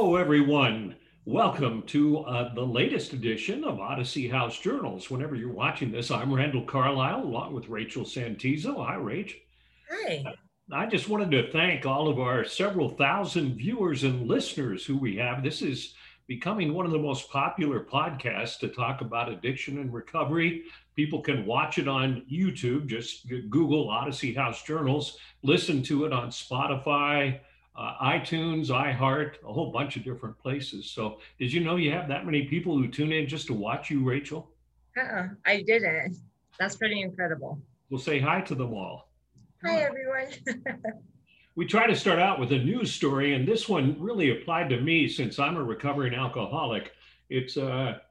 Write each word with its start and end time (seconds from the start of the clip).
Hello, 0.00 0.14
everyone. 0.14 0.94
Welcome 1.24 1.82
to 1.88 2.18
uh, 2.18 2.54
the 2.54 2.64
latest 2.64 3.14
edition 3.14 3.64
of 3.64 3.80
Odyssey 3.80 4.28
House 4.28 4.56
Journals. 4.60 5.10
Whenever 5.10 5.34
you're 5.34 5.52
watching 5.52 5.90
this, 5.90 6.12
I'm 6.12 6.32
Randall 6.32 6.62
Carlisle 6.62 7.24
along 7.24 7.52
with 7.52 7.68
Rachel 7.68 8.04
Santizo. 8.04 8.86
Hi, 8.86 8.94
Rach. 8.94 9.34
Hi. 9.90 10.24
I 10.72 10.86
just 10.86 11.08
wanted 11.08 11.32
to 11.32 11.50
thank 11.50 11.84
all 11.84 12.06
of 12.06 12.20
our 12.20 12.44
several 12.44 12.90
thousand 12.90 13.56
viewers 13.56 14.04
and 14.04 14.28
listeners 14.28 14.86
who 14.86 14.96
we 14.96 15.16
have. 15.16 15.42
This 15.42 15.62
is 15.62 15.94
becoming 16.28 16.72
one 16.72 16.86
of 16.86 16.92
the 16.92 16.98
most 16.98 17.28
popular 17.28 17.80
podcasts 17.80 18.60
to 18.60 18.68
talk 18.68 19.00
about 19.00 19.28
addiction 19.28 19.78
and 19.78 19.92
recovery. 19.92 20.62
People 20.94 21.22
can 21.22 21.44
watch 21.44 21.76
it 21.76 21.88
on 21.88 22.22
YouTube. 22.30 22.86
Just 22.86 23.26
Google 23.50 23.90
Odyssey 23.90 24.32
House 24.32 24.62
Journals, 24.62 25.18
listen 25.42 25.82
to 25.82 26.04
it 26.04 26.12
on 26.12 26.28
Spotify, 26.28 27.40
uh, 27.78 27.94
iTunes, 28.02 28.70
iHeart, 28.70 29.34
a 29.46 29.52
whole 29.52 29.70
bunch 29.70 29.96
of 29.96 30.02
different 30.02 30.36
places. 30.38 30.90
So, 30.90 31.20
did 31.38 31.52
you 31.52 31.60
know 31.60 31.76
you 31.76 31.92
have 31.92 32.08
that 32.08 32.26
many 32.26 32.42
people 32.42 32.76
who 32.76 32.88
tune 32.88 33.12
in 33.12 33.28
just 33.28 33.46
to 33.46 33.54
watch 33.54 33.88
you, 33.88 34.04
Rachel? 34.04 34.50
Uh-uh, 34.96 35.28
I 35.46 35.62
didn't. 35.62 36.16
That's 36.58 36.74
pretty 36.74 37.00
incredible. 37.00 37.60
We'll 37.88 38.00
say 38.00 38.18
hi 38.18 38.40
to 38.42 38.56
them 38.56 38.74
all. 38.74 39.08
Hi, 39.64 39.82
everyone. 39.82 40.26
we 41.54 41.66
try 41.66 41.86
to 41.86 41.94
start 41.94 42.18
out 42.18 42.40
with 42.40 42.50
a 42.50 42.58
news 42.58 42.92
story, 42.92 43.34
and 43.34 43.46
this 43.46 43.68
one 43.68 43.96
really 44.00 44.30
applied 44.30 44.68
to 44.70 44.80
me 44.80 45.08
since 45.08 45.38
I'm 45.38 45.56
a 45.56 45.62
recovering 45.62 46.14
alcoholic. 46.14 46.90
It's 47.30 47.56
a, 47.56 48.02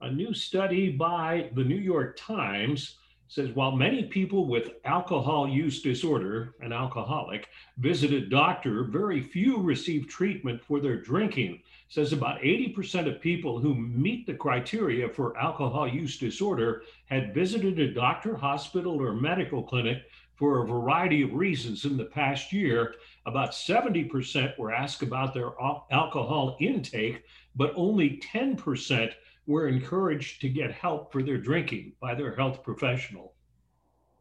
a 0.00 0.10
new 0.10 0.34
study 0.34 0.90
by 0.90 1.50
the 1.54 1.62
New 1.62 1.76
York 1.76 2.16
Times 2.16 2.96
says 3.28 3.50
while 3.50 3.72
many 3.72 4.04
people 4.04 4.46
with 4.46 4.70
alcohol 4.86 5.46
use 5.46 5.82
disorder, 5.82 6.54
an 6.60 6.72
alcoholic, 6.72 7.46
visit 7.76 8.10
a 8.12 8.26
doctor, 8.26 8.84
very 8.84 9.20
few 9.20 9.58
receive 9.58 10.08
treatment 10.08 10.62
for 10.64 10.80
their 10.80 11.00
drinking. 11.00 11.60
Says 11.88 12.12
about 12.12 12.40
80% 12.40 13.06
of 13.06 13.20
people 13.20 13.58
who 13.58 13.74
meet 13.74 14.26
the 14.26 14.34
criteria 14.34 15.08
for 15.08 15.36
alcohol 15.36 15.86
use 15.86 16.18
disorder 16.18 16.82
had 17.06 17.34
visited 17.34 17.78
a 17.78 17.92
doctor, 17.92 18.34
hospital, 18.34 19.00
or 19.00 19.12
medical 19.12 19.62
clinic 19.62 20.02
for 20.34 20.62
a 20.62 20.66
variety 20.66 21.22
of 21.22 21.34
reasons 21.34 21.84
in 21.84 21.96
the 21.96 22.04
past 22.04 22.52
year. 22.52 22.94
About 23.26 23.50
70% 23.50 24.58
were 24.58 24.72
asked 24.72 25.02
about 25.02 25.34
their 25.34 25.50
alcohol 25.90 26.56
intake, 26.60 27.24
but 27.56 27.72
only 27.76 28.20
10% 28.32 29.12
were 29.48 29.66
encouraged 29.66 30.42
to 30.42 30.48
get 30.48 30.70
help 30.70 31.10
for 31.10 31.22
their 31.22 31.38
drinking 31.38 31.92
by 32.00 32.14
their 32.14 32.36
health 32.36 32.62
professional. 32.62 33.32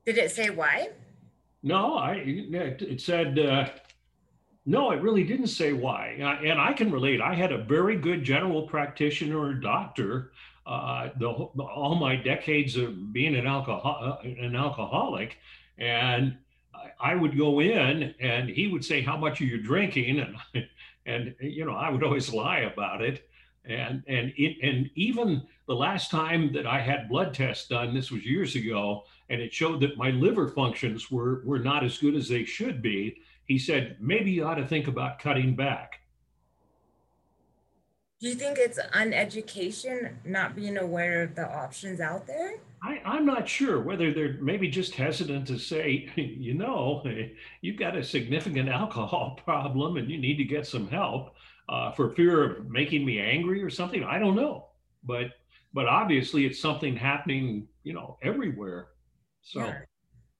Did 0.05 0.17
it 0.17 0.31
say 0.31 0.49
why? 0.49 0.89
No, 1.61 1.97
I 1.97 2.23
it 2.23 3.01
said 3.01 3.37
uh, 3.37 3.67
no. 4.65 4.91
It 4.91 5.01
really 5.01 5.25
didn't 5.25 5.47
say 5.47 5.73
why, 5.73 6.15
and 6.17 6.61
I 6.61 6.71
can 6.71 6.91
relate. 6.91 7.19
I 7.19 7.33
had 7.33 7.51
a 7.51 7.57
very 7.57 7.97
good 7.97 8.23
general 8.23 8.63
practitioner 8.63 9.37
or 9.37 9.53
doctor. 9.53 10.31
Uh, 10.65 11.09
the, 11.17 11.27
all 11.27 11.95
my 11.95 12.15
decades 12.15 12.77
of 12.77 13.11
being 13.11 13.35
an 13.35 13.45
alcohol 13.45 14.19
an 14.23 14.55
alcoholic, 14.55 15.37
and 15.77 16.37
I 17.01 17.15
would 17.15 17.37
go 17.37 17.59
in 17.59 18.15
and 18.21 18.49
he 18.49 18.67
would 18.67 18.85
say, 18.85 19.01
"How 19.01 19.17
much 19.17 19.41
are 19.41 19.45
you 19.45 19.61
drinking?" 19.61 20.19
and 20.19 20.67
and 21.05 21.35
you 21.41 21.65
know 21.65 21.73
I 21.73 21.89
would 21.89 22.03
always 22.03 22.31
lie 22.33 22.59
about 22.59 23.01
it 23.01 23.27
and 23.69 24.03
and 24.07 24.33
it, 24.37 24.57
and 24.61 24.89
even 24.95 25.43
the 25.67 25.75
last 25.75 26.11
time 26.11 26.51
that 26.53 26.65
I 26.65 26.79
had 26.79 27.09
blood 27.09 27.33
tests 27.33 27.67
done, 27.67 27.93
this 27.93 28.11
was 28.11 28.25
years 28.25 28.55
ago, 28.55 29.03
and 29.29 29.41
it 29.41 29.53
showed 29.53 29.81
that 29.81 29.97
my 29.97 30.11
liver 30.11 30.47
functions 30.49 31.11
were 31.11 31.41
were 31.45 31.59
not 31.59 31.83
as 31.83 31.97
good 31.97 32.15
as 32.15 32.27
they 32.27 32.45
should 32.45 32.81
be. 32.81 33.21
He 33.45 33.57
said 33.57 33.97
maybe 33.99 34.31
you 34.31 34.45
ought 34.45 34.55
to 34.55 34.67
think 34.67 34.87
about 34.87 35.19
cutting 35.19 35.55
back. 35.55 35.99
Do 38.19 38.27
you 38.27 38.33
think 38.33 38.57
it's 38.57 38.79
uneducation, 38.95 40.15
not 40.25 40.55
being 40.55 40.77
aware 40.77 41.21
of 41.21 41.35
the 41.35 41.47
options 41.47 42.01
out 42.01 42.25
there? 42.25 42.55
I, 42.81 42.99
I'm 43.05 43.25
not 43.25 43.47
sure 43.47 43.79
whether 43.79 44.11
they're 44.11 44.37
maybe 44.41 44.69
just 44.69 44.95
hesitant 44.95 45.47
to 45.47 45.59
say, 45.59 46.09
you 46.15 46.55
know, 46.55 47.03
you've 47.61 47.77
got 47.77 47.95
a 47.95 48.03
significant 48.03 48.69
alcohol 48.69 49.39
problem 49.45 49.97
and 49.97 50.09
you 50.09 50.17
need 50.17 50.37
to 50.37 50.43
get 50.43 50.65
some 50.65 50.87
help 50.87 51.35
uh, 51.69 51.91
for 51.91 52.09
fear 52.11 52.43
of 52.43 52.69
making 52.69 53.05
me 53.05 53.19
angry 53.19 53.63
or 53.63 53.69
something. 53.69 54.03
I 54.03 54.19
don't 54.19 54.35
know, 54.35 54.67
but 55.03 55.31
but 55.73 55.87
obviously 55.87 56.45
it's 56.45 56.59
something 56.59 56.95
happening, 56.95 57.67
you 57.83 57.93
know, 57.93 58.17
everywhere. 58.23 58.87
So, 59.41 59.59
yeah. 59.59 59.81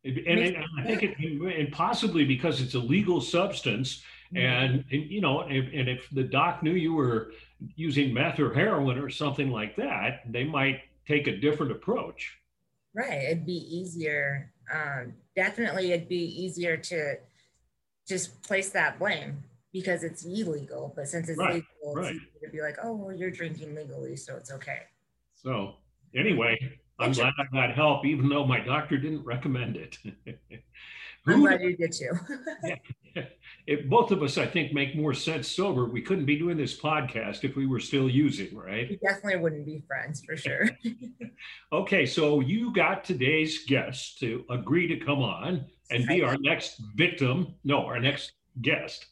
and, 0.04 0.40
and, 0.40 0.58
I 0.80 0.84
think 0.84 1.04
it, 1.04 1.18
and 1.20 1.72
possibly 1.72 2.26
because 2.26 2.62
it's 2.62 2.74
a 2.74 2.80
legal 2.80 3.22
substance, 3.22 4.02
mm-hmm. 4.34 4.38
and, 4.38 4.86
and 4.92 5.12
you 5.12 5.22
know, 5.22 5.42
and, 5.42 5.68
and 5.74 5.90
if 5.90 6.10
the 6.12 6.24
doc 6.24 6.64
knew 6.64 6.74
you 6.74 6.94
were 6.94 7.34
using 7.76 8.14
meth 8.14 8.40
or 8.40 8.54
heroin 8.54 8.98
or 8.98 9.10
something 9.10 9.50
like 9.50 9.76
that, 9.76 10.22
they 10.32 10.44
might 10.44 10.82
take 11.08 11.28
a 11.28 11.38
different 11.38 11.72
approach. 11.72 12.38
Right. 12.94 13.24
It'd 13.26 13.46
be 13.46 13.68
easier. 13.70 14.52
Um, 14.74 15.14
definitely, 15.36 15.92
it'd 15.92 16.10
be 16.10 16.44
easier 16.44 16.78
to 16.78 17.16
just 18.08 18.42
place 18.42 18.70
that 18.72 18.98
blame 18.98 19.44
because 19.74 20.04
it's 20.04 20.26
illegal. 20.26 20.94
But 20.96 21.08
since 21.08 21.30
it's 21.30 21.38
right, 21.38 21.64
legal, 21.82 21.96
right. 21.96 22.16
it's 22.16 22.44
to 22.44 22.50
be 22.52 22.62
like, 22.62 22.78
oh, 22.84 22.94
well, 22.94 23.16
you're 23.16 23.32
drinking 23.32 23.76
legally, 23.76 24.16
so 24.16 24.36
it's 24.36 24.52
okay. 24.52 24.80
So 25.36 25.76
anyway, 26.16 26.58
I'm 27.00 27.12
glad 27.12 27.34
I 27.40 27.44
got 27.54 27.76
help, 27.76 28.06
even 28.06 28.30
though 28.30 28.46
my 28.46 28.60
doctor 28.60 28.98
didn't 28.98 29.24
recommend 29.24 29.78
it. 29.78 29.98
I'm 31.28 31.42
glad 31.42 31.62
you 31.62 31.76
did 31.76 31.92
too. 31.92 32.12
if 33.68 33.86
both 33.90 34.12
of 34.12 34.24
us, 34.24 34.38
I 34.38 34.46
think, 34.46 34.74
make 34.74 34.96
more 34.96 35.14
sense 35.14 35.50
sober, 35.50 35.86
we 35.86 36.02
couldn't 36.02 36.26
be 36.26 36.38
doing 36.38 36.58
this 36.58 36.80
podcast 36.80 37.44
if 37.44 37.56
we 37.56 37.68
were 37.68 37.80
still 37.80 38.10
using, 38.10 38.56
right? 38.56 38.90
We 38.90 38.98
definitely 38.98 39.42
wouldn't 39.42 39.66
be 39.66 39.84
friends 39.88 40.24
for 40.26 40.38
sure. 40.38 40.70
okay, 41.74 42.06
so 42.06 42.40
you 42.40 42.74
got 42.74 43.04
today's 43.04 43.66
guest 43.66 44.20
to 44.20 44.46
agree 44.50 44.88
to 44.88 45.06
come 45.06 45.20
on 45.20 45.66
and 45.92 46.08
be 46.08 46.24
our 46.24 46.38
next 46.40 46.82
victim. 46.96 47.56
No, 47.64 47.86
our 47.86 48.00
next 48.00 48.34
guest. 48.62 49.08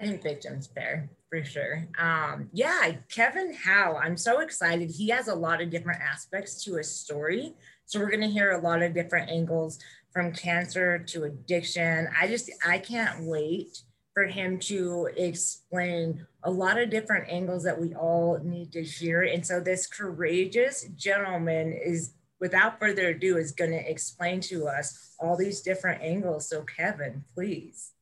I 0.00 0.06
think 0.06 0.22
victim's 0.22 0.68
fair 0.68 1.10
for 1.28 1.44
sure. 1.44 1.88
Um, 1.98 2.48
yeah, 2.52 2.92
Kevin 3.10 3.52
Howe, 3.52 3.96
I'm 4.02 4.16
so 4.16 4.40
excited. 4.40 4.90
He 4.90 5.08
has 5.08 5.28
a 5.28 5.34
lot 5.34 5.60
of 5.60 5.70
different 5.70 6.00
aspects 6.00 6.62
to 6.64 6.76
his 6.76 6.90
story. 6.90 7.54
So 7.84 7.98
we're 7.98 8.10
going 8.10 8.22
to 8.22 8.28
hear 8.28 8.52
a 8.52 8.60
lot 8.60 8.82
of 8.82 8.94
different 8.94 9.30
angles 9.30 9.78
from 10.12 10.32
cancer 10.32 10.98
to 10.98 11.24
addiction. 11.24 12.08
I 12.18 12.28
just, 12.28 12.50
I 12.66 12.78
can't 12.78 13.24
wait 13.24 13.82
for 14.14 14.24
him 14.24 14.58
to 14.58 15.08
explain 15.16 16.26
a 16.44 16.50
lot 16.50 16.78
of 16.78 16.90
different 16.90 17.28
angles 17.28 17.64
that 17.64 17.80
we 17.80 17.94
all 17.94 18.38
need 18.42 18.72
to 18.72 18.82
hear. 18.82 19.22
And 19.22 19.46
so 19.46 19.60
this 19.60 19.86
courageous 19.86 20.84
gentleman 20.96 21.72
is, 21.72 22.14
without 22.40 22.78
further 22.78 23.08
ado, 23.08 23.36
is 23.36 23.52
going 23.52 23.72
to 23.72 23.90
explain 23.90 24.40
to 24.42 24.66
us 24.66 25.14
all 25.18 25.36
these 25.36 25.60
different 25.60 26.02
angles. 26.02 26.48
So 26.48 26.62
Kevin, 26.62 27.24
please. 27.34 27.92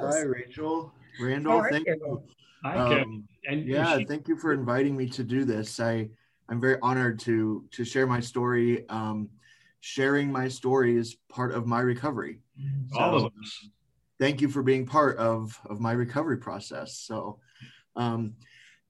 Hi, 0.00 0.20
Rachel. 0.20 0.92
Randall, 1.18 1.62
thank 1.70 1.86
you. 1.86 1.94
you. 1.94 2.22
Hi, 2.64 2.76
um, 2.76 3.28
and 3.48 3.66
yeah, 3.66 3.98
she- 3.98 4.04
thank 4.04 4.28
you 4.28 4.36
for 4.36 4.52
inviting 4.52 4.96
me 4.96 5.08
to 5.10 5.24
do 5.24 5.44
this. 5.44 5.80
I 5.80 6.08
I'm 6.48 6.60
very 6.60 6.78
honored 6.82 7.18
to 7.20 7.64
to 7.72 7.84
share 7.84 8.06
my 8.06 8.20
story. 8.20 8.88
Um, 8.88 9.28
sharing 9.80 10.30
my 10.32 10.48
story 10.48 10.96
is 10.96 11.16
part 11.28 11.52
of 11.52 11.66
my 11.66 11.80
recovery. 11.80 12.40
So, 12.92 12.98
All 12.98 13.14
of 13.16 13.32
us. 13.40 13.68
Thank 14.18 14.40
you 14.40 14.48
for 14.48 14.62
being 14.62 14.86
part 14.86 15.16
of 15.18 15.58
of 15.66 15.80
my 15.80 15.92
recovery 15.92 16.38
process. 16.38 16.98
So, 16.98 17.38
um, 17.96 18.34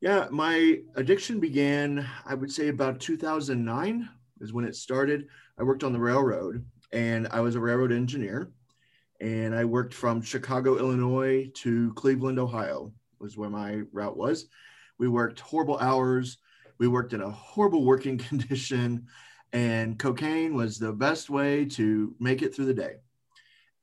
yeah, 0.00 0.28
my 0.30 0.78
addiction 0.94 1.40
began. 1.40 2.06
I 2.24 2.34
would 2.34 2.50
say 2.50 2.68
about 2.68 3.00
2009 3.00 4.08
is 4.40 4.52
when 4.52 4.64
it 4.64 4.76
started. 4.76 5.26
I 5.58 5.64
worked 5.64 5.84
on 5.84 5.92
the 5.92 5.98
railroad, 5.98 6.64
and 6.92 7.26
I 7.30 7.40
was 7.40 7.56
a 7.56 7.60
railroad 7.60 7.92
engineer 7.92 8.50
and 9.20 9.54
I 9.54 9.64
worked 9.64 9.94
from 9.94 10.22
Chicago, 10.22 10.78
Illinois 10.78 11.50
to 11.54 11.92
Cleveland, 11.94 12.38
Ohio 12.38 12.92
was 13.18 13.36
where 13.36 13.50
my 13.50 13.82
route 13.92 14.16
was. 14.16 14.46
We 14.98 15.08
worked 15.08 15.40
horrible 15.40 15.78
hours. 15.78 16.38
We 16.78 16.88
worked 16.88 17.12
in 17.12 17.20
a 17.20 17.30
horrible 17.30 17.84
working 17.84 18.18
condition 18.28 19.06
and 19.52 19.98
cocaine 19.98 20.54
was 20.54 20.78
the 20.78 20.92
best 20.92 21.30
way 21.30 21.64
to 21.64 22.14
make 22.20 22.42
it 22.42 22.54
through 22.54 22.66
the 22.66 22.74
day. 22.74 22.96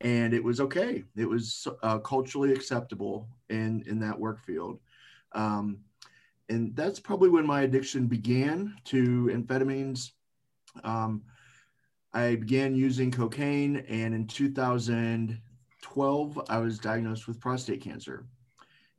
And 0.00 0.34
it 0.34 0.44
was 0.44 0.60
okay. 0.60 1.04
It 1.16 1.28
was 1.28 1.66
uh, 1.82 1.98
culturally 1.98 2.52
acceptable 2.52 3.28
in, 3.48 3.82
in 3.86 3.98
that 4.00 4.18
work 4.18 4.44
field. 4.44 4.78
Um, 5.32 5.78
and 6.48 6.76
that's 6.76 7.00
probably 7.00 7.30
when 7.30 7.46
my 7.46 7.62
addiction 7.62 8.06
began 8.06 8.76
to 8.84 9.30
amphetamines. 9.32 10.12
Um, 10.84 11.22
I 12.16 12.36
began 12.36 12.74
using 12.74 13.10
cocaine, 13.10 13.84
and 13.88 14.14
in 14.14 14.26
2012, 14.26 16.42
I 16.48 16.58
was 16.58 16.78
diagnosed 16.78 17.28
with 17.28 17.38
prostate 17.38 17.82
cancer. 17.82 18.24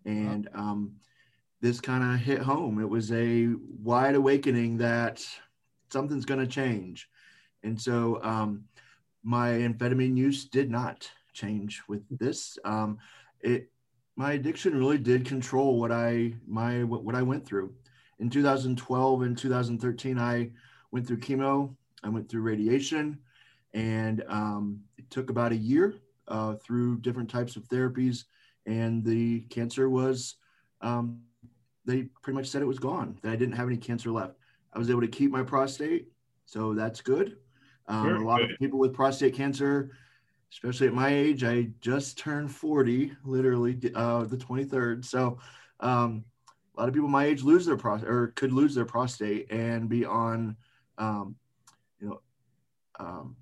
And 0.06 0.48
um, 0.54 0.94
this 1.60 1.82
kind 1.82 2.04
of 2.04 2.20
hit 2.20 2.40
home. 2.40 2.80
It 2.80 2.88
was 2.88 3.12
a 3.12 3.56
wide 3.82 4.14
awakening 4.14 4.78
that 4.78 5.26
something's 5.92 6.26
going 6.26 6.42
to 6.42 6.48
change. 6.48 7.10
And 7.64 7.82
so 7.82 8.22
um, 8.22 8.66
my 9.24 9.50
amphetamine 9.50 10.16
use 10.16 10.46
did 10.46 10.70
not 10.70 11.10
change 11.34 11.82
with 11.88 12.04
this. 12.20 12.60
Um, 12.64 13.00
it 13.42 13.72
my 14.16 14.34
addiction 14.34 14.78
really 14.78 15.00
did 15.00 15.26
control 15.26 15.80
what 15.80 15.92
I 15.92 16.36
my 16.48 16.84
what, 16.84 17.04
what 17.04 17.16
I 17.16 17.24
went 17.24 17.48
through. 17.48 17.74
In 18.20 18.30
2012 18.30 19.22
and 19.24 19.36
2013, 19.38 20.20
I 20.20 20.52
went 20.92 21.08
through 21.08 21.20
chemo. 21.20 21.76
I 22.04 22.10
went 22.10 22.30
through 22.30 22.42
radiation, 22.42 23.20
and 23.74 24.24
um, 24.28 24.82
it 24.98 25.10
took 25.10 25.30
about 25.30 25.52
a 25.52 25.56
year 25.56 25.96
uh, 26.28 26.56
through 26.56 27.00
different 27.00 27.30
types 27.30 27.56
of 27.56 27.68
therapies, 27.68 28.26
and 28.66 29.04
the 29.04 29.42
cancer 29.50 29.90
was. 29.90 30.36
Um, 30.82 31.22
they 31.86 32.04
pretty 32.22 32.36
much 32.36 32.48
said 32.48 32.62
it 32.62 32.66
was 32.66 32.80
gone. 32.80 33.18
That 33.22 33.32
I 33.32 33.38
didn't 33.38 33.56
have 33.56 33.68
any 33.68 33.78
cancer 33.78 34.12
left. 34.12 34.36
I 34.74 34.80
was 34.80 34.90
able 34.90 35.02
to 35.02 35.08
keep 35.08 35.32
my 35.32 35.42
prostate, 35.42 36.08
so 36.46 36.74
that's 36.74 37.02
good. 37.02 37.38
Um, 37.88 38.18
a 38.18 38.26
lot 38.26 38.40
good. 38.40 38.52
of 38.52 38.60
people 38.60 38.78
with 38.78 38.94
prostate 38.94 39.34
cancer 39.34 39.92
especially 40.52 40.88
at 40.88 40.94
my 40.94 41.10
age. 41.10 41.44
I 41.44 41.70
just 41.82 42.18
turned 42.18 42.52
40, 42.52 43.14
literally 43.24 43.80
uh, 43.96 44.24
the 44.26 44.38
23rd. 44.38 45.06
So 45.06 45.40
um, 45.80 46.24
a 46.76 46.80
lot 46.80 46.88
of 46.88 46.94
people 46.94 47.10
my 47.10 47.26
age 47.26 47.44
lose 47.44 47.66
their 47.66 47.78
prostate 47.78 48.10
or 48.10 48.28
could 48.28 48.52
lose 48.52 48.76
their 48.76 48.86
prostate 48.86 49.52
and 49.52 49.90
be 49.90 50.06
on, 50.06 50.56
um, 50.98 51.36
um, 53.00 53.36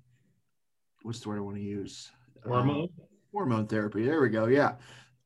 what's 1.02 1.20
the 1.20 1.28
word 1.28 1.38
I 1.38 1.42
want 1.42 1.56
to 1.56 1.62
use? 1.62 2.10
Hormone. 2.44 2.82
Um, 2.82 2.88
hormone 3.32 3.66
therapy. 3.66 4.04
There 4.04 4.20
we 4.20 4.28
go. 4.28 4.46
Yeah. 4.46 4.74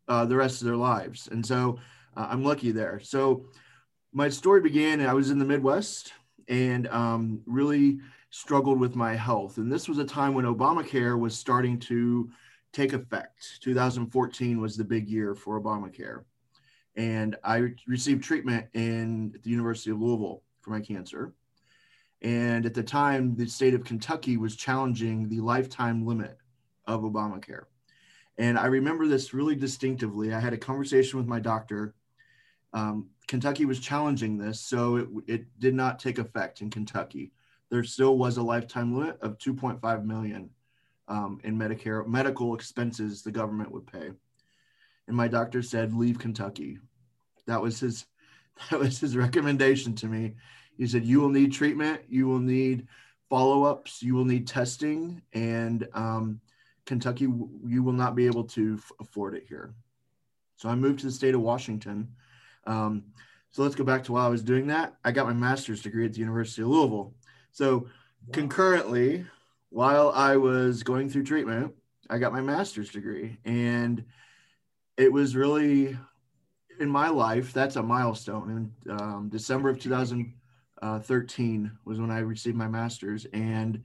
Uh, 0.09 0.25
the 0.25 0.37
rest 0.37 0.61
of 0.61 0.67
their 0.67 0.77
lives. 0.77 1.29
And 1.31 1.45
so 1.45 1.79
uh, 2.17 2.29
I'm 2.31 2.45
lucky 2.45 2.73
there. 2.73 3.01
So 3.01 3.47
my 4.13 4.29
story 4.29 4.61
began, 4.61 5.01
I 5.01 5.15
was 5.15 5.31
in 5.31 5.39
the 5.39 5.45
Midwest 5.45 6.13
and 6.49 6.89
um, 6.89 7.43
really 7.47 8.01
struggled 8.31 8.81
with 8.81 8.97
my 8.97 9.15
health. 9.15 9.59
And 9.59 9.71
this 9.71 9.89
was 9.89 9.99
a 9.99 10.05
time 10.05 10.35
when 10.35 10.45
Obamacare 10.45 11.19
was 11.19 11.37
starting 11.39 11.79
to 11.81 12.31
take 12.73 12.93
effect. 12.93 13.61
2014 13.63 14.61
was 14.61 14.77
the 14.77 14.85
big 14.85 15.09
year 15.09 15.35
for 15.35 15.61
Obamacare. 15.61 16.25
And 16.97 17.37
I 17.45 17.73
received 17.87 18.25
treatment 18.25 18.67
in 18.75 19.35
the 19.43 19.51
University 19.51 19.91
of 19.91 20.01
Louisville 20.01 20.43
for 20.61 20.71
my 20.71 20.81
cancer. 20.81 21.33
And 22.23 22.67
at 22.67 22.75
the 22.75 22.83
time, 22.83 23.35
the 23.35 23.47
state 23.47 23.75
of 23.75 23.85
Kentucky 23.85 24.37
was 24.37 24.57
challenging 24.57 25.29
the 25.29 25.41
lifetime 25.41 26.07
limit 26.07 26.37
of 26.87 27.03
Obamacare. 27.03 27.65
And 28.37 28.59
I 28.59 28.67
remember 28.67 29.07
this 29.07 29.33
really 29.33 29.55
distinctively. 29.55 30.33
I 30.33 30.41
had 30.41 30.53
a 30.53 30.59
conversation 30.59 31.19
with 31.19 31.27
my 31.27 31.41
doctor. 31.41 31.95
Um, 32.73 33.09
Kentucky 33.27 33.65
was 33.65 33.81
challenging 33.81 34.39
this, 34.39 34.61
so 34.61 34.97
it, 34.97 35.09
it 35.27 35.59
did 35.59 35.75
not 35.75 35.99
take 35.99 36.19
effect 36.19 36.61
in 36.61 36.71
Kentucky 36.71 37.33
there 37.71 37.85
still 37.85 38.19
was 38.19 38.37
a 38.37 38.43
lifetime 38.43 38.97
limit 38.97 39.19
of 39.23 39.39
2.5 39.39 40.05
million 40.05 40.51
um, 41.09 41.41
in 41.45 41.57
Medicare 41.57 42.07
medical 42.07 42.55
expenses 42.55 43.23
the 43.23 43.31
government 43.31 43.73
would 43.73 43.87
pay. 43.87 44.11
And 45.07 45.17
my 45.17 45.29
doctor 45.29 45.63
said, 45.63 45.95
leave 45.95 46.19
Kentucky. 46.19 46.79
That 47.47 47.63
was 47.63 47.81
his 47.81 48.07
that 48.71 48.81
was 48.81 49.01
his 49.01 49.17
recommendation 49.17 49.95
to 49.97 50.07
me. 50.07 50.35
He 50.81 50.87
said, 50.87 51.05
you 51.05 51.21
will 51.21 51.29
need 51.29 51.53
treatment, 51.53 52.01
you 52.09 52.27
will 52.27 52.39
need 52.39 52.89
follow-ups, 53.29 54.03
you 54.03 54.15
will 54.15 54.25
need 54.25 54.49
testing, 54.49 55.21
and 55.35 55.87
um, 55.93 56.41
Kentucky, 56.87 57.29
you 57.67 57.83
will 57.83 57.93
not 57.93 58.15
be 58.15 58.25
able 58.25 58.45
to 58.45 58.79
f- 58.79 58.91
afford 58.99 59.35
it 59.35 59.45
here. 59.47 59.75
So 60.57 60.71
I 60.71 60.75
moved 60.75 61.01
to 61.01 61.07
the 61.07 61.13
state 61.13 61.35
of 61.35 61.43
Washington. 61.43 62.09
Um, 62.67 63.05
so 63.51 63.63
let's 63.63 63.75
go 63.75 63.85
back 63.85 64.05
to 64.05 64.13
while 64.13 64.25
I 64.25 64.31
was 64.31 64.43
doing 64.43 64.69
that. 64.69 64.95
I 65.05 65.11
got 65.11 65.27
my 65.27 65.35
master's 65.35 65.83
degree 65.83 66.07
at 66.07 66.15
the 66.15 66.21
University 66.21 66.63
of 66.63 66.69
Louisville. 66.69 67.13
So 67.53 67.87
concurrently, 68.33 69.27
while 69.69 70.11
I 70.15 70.39
was 70.39 70.83
going 70.83 71.11
through 71.11 71.25
treatment, 71.25 71.75
I 72.09 72.17
got 72.17 72.33
my 72.33 72.41
master's 72.41 72.89
degree. 72.89 73.37
And 73.45 74.03
it 74.97 75.13
was 75.13 75.37
really 75.37 75.95
in 76.79 76.89
my 76.89 77.11
life, 77.11 77.53
that's 77.53 77.77
a 77.77 77.83
milestone. 77.83 78.73
In 78.87 78.93
um, 78.99 79.29
December 79.29 79.69
of 79.69 79.79
2013 80.81 81.71
was 81.85 82.01
when 82.01 82.11
I 82.11 82.21
received 82.21 82.57
my 82.57 82.69
master's. 82.69 83.27
And 83.33 83.83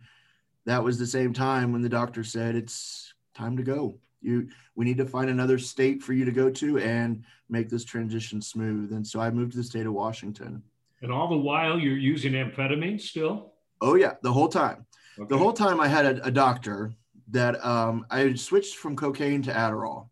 that 0.65 0.83
was 0.83 0.97
the 0.97 1.07
same 1.07 1.33
time 1.33 1.71
when 1.71 1.81
the 1.81 1.89
doctor 1.89 2.23
said, 2.23 2.55
it's 2.55 3.13
time 3.35 3.57
to 3.57 3.63
go. 3.63 3.97
You, 4.21 4.47
we 4.75 4.85
need 4.85 4.97
to 4.97 5.05
find 5.05 5.29
another 5.29 5.59
state 5.59 6.01
for 6.01 6.13
you 6.13 6.25
to 6.25 6.31
go 6.31 6.49
to 6.49 6.79
and 6.79 7.23
make 7.49 7.69
this 7.69 7.85
transition 7.85 8.41
smooth. 8.41 8.93
And 8.93 9.05
so 9.05 9.19
I 9.19 9.29
moved 9.29 9.51
to 9.51 9.57
the 9.57 9.63
state 9.63 9.85
of 9.85 9.93
Washington. 9.93 10.63
And 11.01 11.11
all 11.11 11.29
the 11.29 11.37
while 11.37 11.77
you're 11.77 11.97
using 11.97 12.33
amphetamine 12.33 12.99
still? 12.99 13.53
Oh 13.81 13.95
yeah, 13.95 14.13
the 14.23 14.33
whole 14.33 14.47
time. 14.47 14.85
Okay. 15.19 15.27
The 15.29 15.37
whole 15.37 15.53
time 15.53 15.79
I 15.79 15.87
had 15.87 16.05
a, 16.05 16.25
a 16.25 16.31
doctor 16.31 16.93
that 17.29 17.63
um, 17.63 18.05
I 18.09 18.33
switched 18.33 18.77
from 18.77 18.95
cocaine 18.95 19.43
to 19.43 19.51
Adderall. 19.51 20.09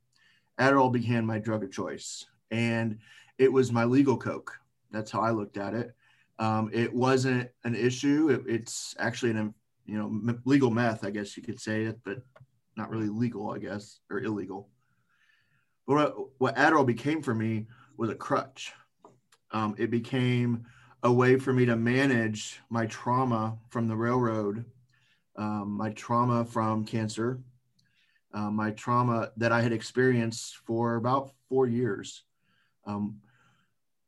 Adderall 0.59 0.91
became 0.91 1.25
my 1.25 1.39
drug 1.39 1.63
of 1.63 1.71
choice, 1.71 2.25
and 2.51 3.00
it 3.39 3.51
was 3.51 3.71
my 3.71 3.85
legal 3.85 4.18
coke. 4.18 4.51
That's 4.91 5.09
how 5.09 5.21
I 5.21 5.31
looked 5.31 5.57
at 5.57 5.74
it. 5.74 5.95
Um, 6.39 6.69
it 6.74 6.94
wasn't 6.94 7.50
an 7.63 7.75
issue. 7.75 8.30
It, 8.30 8.53
it's 8.53 8.95
actually 9.00 9.31
an 9.31 9.53
you 9.85 9.97
know 9.97 10.35
legal 10.45 10.71
meth, 10.71 11.06
I 11.06 11.09
guess 11.09 11.38
you 11.38 11.44
could 11.44 11.59
say 11.59 11.83
it, 11.83 12.00
but 12.03 12.19
not 12.75 12.89
really 12.89 13.09
legal, 13.09 13.51
I 13.51 13.59
guess, 13.59 14.00
or 14.09 14.19
illegal. 14.19 14.69
But 15.85 16.15
what, 16.38 16.56
Adderall 16.56 16.85
became 16.85 17.21
for 17.21 17.35
me 17.35 17.68
was 17.97 18.09
a 18.09 18.15
crutch. 18.15 18.74
Um, 19.51 19.75
it 19.77 19.91
became 19.91 20.65
a 21.03 21.12
way 21.12 21.38
for 21.38 21.53
me 21.53 21.65
to 21.65 21.75
manage 21.75 22.62
my 22.69 22.85
trauma 22.85 23.57
from 23.69 23.88
the 23.88 23.95
railroad, 23.95 24.65
um, 25.35 25.71
my 25.71 25.89
trauma 25.91 26.45
from 26.45 26.85
cancer, 26.85 27.39
uh, 28.33 28.50
my 28.50 28.71
trauma 28.71 29.31
that 29.38 29.51
I 29.51 29.62
had 29.62 29.74
experienced 29.74 30.57
for 30.65 30.95
about 30.95 31.31
four 31.50 31.68
years. 31.68 32.24
Um, 32.85 33.19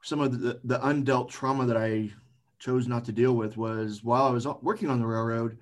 some 0.05 0.21
of 0.21 0.39
the, 0.39 0.59
the 0.63 0.77
undealt 0.79 1.29
trauma 1.29 1.65
that 1.65 1.77
I 1.77 2.11
chose 2.59 2.87
not 2.87 3.05
to 3.05 3.11
deal 3.11 3.33
with 3.33 3.57
was 3.57 4.03
while 4.03 4.25
I 4.25 4.29
was 4.29 4.45
working 4.61 4.87
on 4.87 4.99
the 4.99 5.07
railroad, 5.07 5.57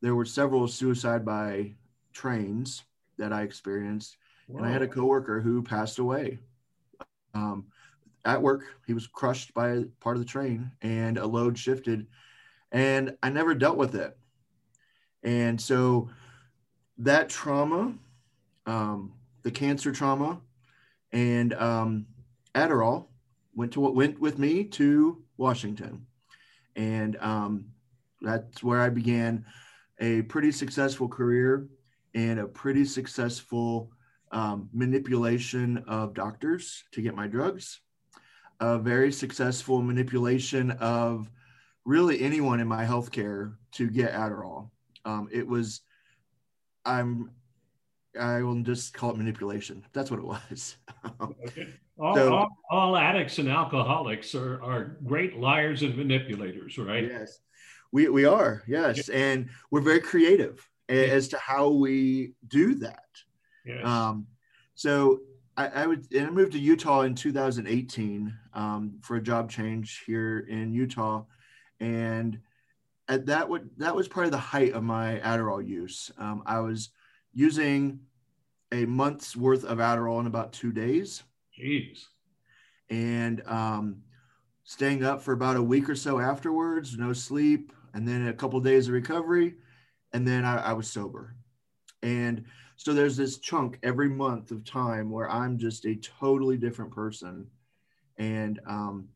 there 0.00 0.16
were 0.16 0.24
several 0.24 0.66
suicide 0.66 1.24
by 1.24 1.74
trains 2.12 2.82
that 3.18 3.32
I 3.32 3.42
experienced. 3.42 4.16
Whoa. 4.48 4.58
And 4.58 4.66
I 4.66 4.72
had 4.72 4.82
a 4.82 4.88
coworker 4.88 5.40
who 5.40 5.62
passed 5.62 6.00
away. 6.00 6.40
Um, 7.34 7.66
at 8.24 8.42
work. 8.42 8.64
He 8.84 8.94
was 8.94 9.06
crushed 9.06 9.54
by 9.54 9.84
part 10.00 10.16
of 10.16 10.22
the 10.22 10.28
train 10.28 10.72
and 10.82 11.16
a 11.16 11.26
load 11.26 11.56
shifted. 11.56 12.06
And 12.72 13.16
I 13.22 13.30
never 13.30 13.54
dealt 13.54 13.76
with 13.76 13.94
it. 13.94 14.16
And 15.22 15.60
so 15.60 16.10
that 16.98 17.28
trauma, 17.28 17.94
um, 18.66 19.12
the 19.42 19.52
cancer 19.52 19.92
trauma, 19.92 20.40
and 21.12 21.54
um, 21.54 22.06
Adderall 22.56 23.06
went 23.54 23.72
to 23.72 23.80
went 23.80 24.20
with 24.20 24.38
me 24.38 24.64
to 24.64 25.22
Washington. 25.36 26.06
And 26.76 27.16
um, 27.20 27.66
that's 28.20 28.62
where 28.62 28.80
I 28.80 28.88
began 28.88 29.44
a 30.00 30.22
pretty 30.22 30.52
successful 30.52 31.08
career 31.08 31.68
and 32.14 32.40
a 32.40 32.46
pretty 32.46 32.84
successful 32.84 33.90
um, 34.32 34.68
manipulation 34.72 35.84
of 35.86 36.14
doctors 36.14 36.82
to 36.92 37.00
get 37.00 37.14
my 37.14 37.28
drugs 37.28 37.80
a 38.60 38.78
very 38.78 39.12
successful 39.12 39.82
manipulation 39.82 40.70
of 40.72 41.30
really 41.84 42.20
anyone 42.20 42.60
in 42.60 42.68
my 42.68 42.84
healthcare 42.84 43.54
to 43.72 43.90
get 43.90 44.12
Adderall. 44.12 44.70
Um, 45.04 45.28
it 45.30 45.46
was, 45.46 45.82
I'm, 46.84 47.30
I 48.18 48.42
will 48.42 48.62
just 48.62 48.94
call 48.94 49.10
it 49.10 49.16
manipulation. 49.16 49.84
That's 49.92 50.10
what 50.10 50.20
it 50.20 50.26
was. 50.26 50.76
okay. 51.20 51.74
All, 51.98 52.14
so, 52.14 52.34
all, 52.34 52.48
all, 52.70 52.96
addicts 52.96 53.38
and 53.38 53.48
alcoholics 53.48 54.34
are, 54.34 54.62
are 54.62 54.96
great 55.04 55.38
liars 55.38 55.82
and 55.82 55.96
manipulators, 55.96 56.76
right? 56.78 57.04
Yes, 57.04 57.38
we, 57.92 58.08
we 58.08 58.24
are. 58.24 58.62
Yes. 58.66 59.08
And 59.08 59.48
we're 59.70 59.80
very 59.80 60.00
creative 60.00 60.68
as 60.88 61.28
to 61.28 61.38
how 61.38 61.68
we 61.68 62.32
do 62.48 62.74
that. 62.76 63.04
Yes. 63.64 63.86
Um, 63.86 64.26
so 64.74 65.20
I, 65.56 65.68
I 65.68 65.86
would, 65.86 66.12
and 66.12 66.26
I 66.26 66.30
moved 66.30 66.52
to 66.52 66.58
Utah 66.58 67.02
in 67.02 67.14
2018 67.14 68.34
um, 68.52 68.98
for 69.02 69.16
a 69.16 69.22
job 69.22 69.50
change 69.50 70.02
here 70.06 70.40
in 70.48 70.72
Utah, 70.72 71.24
and 71.80 72.38
at 73.08 73.26
that 73.26 73.48
would 73.48 73.70
that 73.76 73.94
was 73.94 74.08
probably 74.08 74.30
the 74.30 74.38
height 74.38 74.72
of 74.72 74.82
my 74.82 75.20
Adderall 75.22 75.66
use. 75.66 76.10
Um, 76.18 76.42
I 76.46 76.60
was 76.60 76.90
using 77.32 78.00
a 78.72 78.84
month's 78.86 79.36
worth 79.36 79.64
of 79.64 79.78
Adderall 79.78 80.20
in 80.20 80.26
about 80.26 80.52
two 80.52 80.72
days. 80.72 81.22
Jeez. 81.58 82.04
And 82.90 83.42
um, 83.46 84.02
staying 84.64 85.04
up 85.04 85.22
for 85.22 85.32
about 85.32 85.56
a 85.56 85.62
week 85.62 85.88
or 85.88 85.94
so 85.94 86.20
afterwards, 86.20 86.96
no 86.96 87.12
sleep, 87.12 87.72
and 87.94 88.06
then 88.06 88.28
a 88.28 88.32
couple 88.32 88.58
of 88.58 88.64
days 88.64 88.88
of 88.88 88.94
recovery, 88.94 89.54
and 90.12 90.26
then 90.26 90.44
I, 90.44 90.56
I 90.56 90.72
was 90.72 90.90
sober. 90.90 91.36
And 92.02 92.44
so 92.76 92.92
there's 92.92 93.16
this 93.16 93.38
chunk 93.38 93.78
every 93.82 94.08
month 94.08 94.50
of 94.50 94.64
time 94.64 95.10
where 95.10 95.30
I'm 95.30 95.58
just 95.58 95.86
a 95.86 95.96
totally 95.96 96.56
different 96.56 96.92
person. 96.92 97.46
And 98.18 98.60
um, 98.66 99.08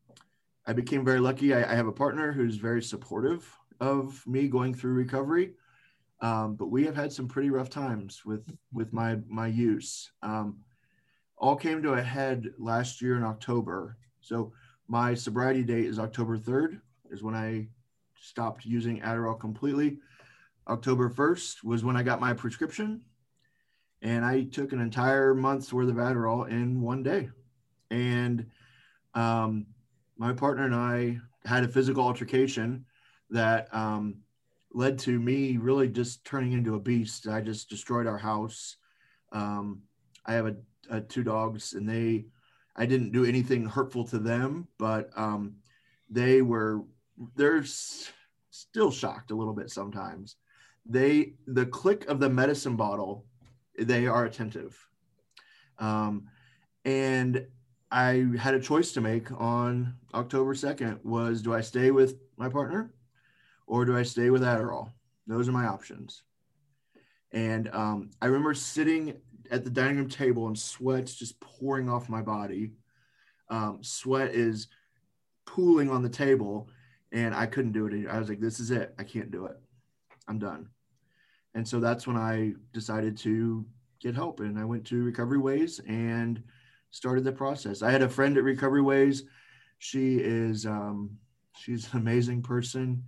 I 0.65 0.73
became 0.73 1.05
very 1.05 1.19
lucky. 1.19 1.53
I, 1.53 1.71
I, 1.71 1.75
have 1.75 1.87
a 1.87 1.91
partner 1.91 2.31
who's 2.31 2.55
very 2.55 2.81
supportive 2.81 3.47
of 3.79 4.25
me 4.27 4.47
going 4.47 4.73
through 4.73 4.93
recovery. 4.93 5.53
Um, 6.21 6.55
but 6.55 6.67
we 6.67 6.85
have 6.85 6.95
had 6.95 7.13
some 7.13 7.27
pretty 7.27 7.49
rough 7.49 7.69
times 7.69 8.23
with 8.25 8.43
with 8.73 8.91
my 8.91 9.19
my 9.27 9.47
use. 9.47 10.11
Um, 10.21 10.57
all 11.39 11.55
came 11.55 11.81
to 11.81 11.93
a 11.93 12.01
head 12.01 12.51
last 12.57 13.01
year 13.01 13.15
in 13.15 13.23
October. 13.23 13.97
So 14.21 14.51
my 14.87 15.13
sobriety 15.13 15.63
date 15.63 15.85
is 15.85 15.99
October 15.99 16.37
3rd, 16.37 16.81
is 17.11 17.23
when 17.23 17.35
I 17.35 17.67
stopped 18.19 18.65
using 18.65 18.99
Adderall 19.01 19.39
completely. 19.39 19.97
October 20.67 21.09
1st 21.09 21.63
was 21.63 21.83
when 21.83 21.95
I 21.95 22.03
got 22.03 22.19
my 22.19 22.33
prescription. 22.33 23.01
And 24.01 24.23
I 24.23 24.43
took 24.43 24.71
an 24.71 24.79
entire 24.79 25.33
month's 25.33 25.73
worth 25.73 25.89
of 25.89 25.95
Adderall 25.95 26.49
in 26.49 26.81
one 26.81 27.03
day. 27.03 27.29
And 27.91 28.45
um, 29.13 29.65
my 30.17 30.33
partner 30.33 30.65
and 30.65 30.75
I 30.75 31.19
had 31.45 31.63
a 31.63 31.67
physical 31.67 32.03
altercation 32.03 32.85
that 33.29 33.73
um, 33.73 34.21
led 34.73 34.99
to 34.99 35.19
me 35.19 35.57
really 35.57 35.87
just 35.87 36.23
turning 36.25 36.53
into 36.53 36.75
a 36.75 36.79
beast. 36.79 37.27
I 37.27 37.41
just 37.41 37.69
destroyed 37.69 38.07
our 38.07 38.17
house. 38.17 38.77
Um, 39.31 39.81
I 40.25 40.33
have 40.33 40.47
a, 40.47 40.55
a, 40.89 41.01
two 41.01 41.23
dogs, 41.23 41.73
and 41.73 41.87
they, 41.87 42.25
I 42.75 42.85
didn't 42.85 43.11
do 43.11 43.25
anything 43.25 43.65
hurtful 43.65 44.05
to 44.05 44.19
them, 44.19 44.67
but 44.77 45.09
um, 45.15 45.55
they 46.09 46.41
were, 46.41 46.83
they're 47.35 47.63
still 48.49 48.91
shocked 48.91 49.31
a 49.31 49.35
little 49.35 49.53
bit 49.53 49.69
sometimes. 49.69 50.35
They, 50.85 51.33
the 51.47 51.65
click 51.65 52.07
of 52.07 52.19
the 52.19 52.29
medicine 52.29 52.75
bottle, 52.75 53.25
they 53.77 54.07
are 54.07 54.25
attentive. 54.25 54.77
Um, 55.77 56.27
and 56.85 57.45
I 57.91 58.27
had 58.37 58.53
a 58.53 58.59
choice 58.59 58.91
to 58.93 59.01
make 59.01 59.31
on 59.31 59.95
October 60.13 60.53
2nd 60.53 61.03
was 61.03 61.41
do 61.41 61.53
I 61.53 61.61
stay 61.61 61.91
with 61.91 62.19
my 62.37 62.49
partner 62.49 62.93
or 63.65 63.85
do 63.85 63.97
I 63.97 64.03
stay 64.03 64.29
with 64.29 64.41
Adderall? 64.41 64.91
Those 65.27 65.47
are 65.47 65.53
my 65.53 65.65
options. 65.65 66.23
And 67.31 67.69
um, 67.73 68.09
I 68.21 68.27
remember 68.27 68.53
sitting 68.53 69.15
at 69.51 69.63
the 69.63 69.69
dining 69.69 69.97
room 69.97 70.09
table 70.09 70.47
and 70.47 70.57
sweat's 70.57 71.15
just 71.15 71.39
pouring 71.39 71.89
off 71.89 72.09
my 72.09 72.21
body. 72.21 72.71
Um, 73.49 73.79
sweat 73.81 74.33
is 74.33 74.67
pooling 75.45 75.89
on 75.89 76.03
the 76.03 76.09
table, 76.09 76.69
and 77.11 77.33
I 77.33 77.47
couldn't 77.47 77.71
do 77.71 77.87
it. 77.87 77.93
Anymore. 77.93 78.11
I 78.11 78.19
was 78.19 78.29
like, 78.29 78.39
this 78.39 78.59
is 78.59 78.71
it. 78.71 78.93
I 78.99 79.03
can't 79.03 79.31
do 79.31 79.45
it. 79.45 79.57
I'm 80.27 80.39
done. 80.39 80.69
And 81.55 81.67
so 81.67 81.79
that's 81.79 82.05
when 82.05 82.17
I 82.17 82.53
decided 82.73 83.17
to 83.19 83.65
get 83.99 84.13
help. 84.13 84.39
And 84.39 84.59
I 84.59 84.65
went 84.65 84.85
to 84.87 85.03
Recovery 85.03 85.39
Ways 85.39 85.79
and 85.87 86.43
started 86.91 87.23
the 87.23 87.31
process. 87.31 87.81
I 87.81 87.89
had 87.91 88.03
a 88.03 88.09
friend 88.09 88.37
at 88.37 88.43
Recovery 88.43 88.81
Ways. 88.81 89.23
She 89.79 90.17
is, 90.17 90.65
um, 90.67 91.17
she's 91.55 91.91
an 91.93 91.99
amazing 91.99 92.43
person 92.43 93.03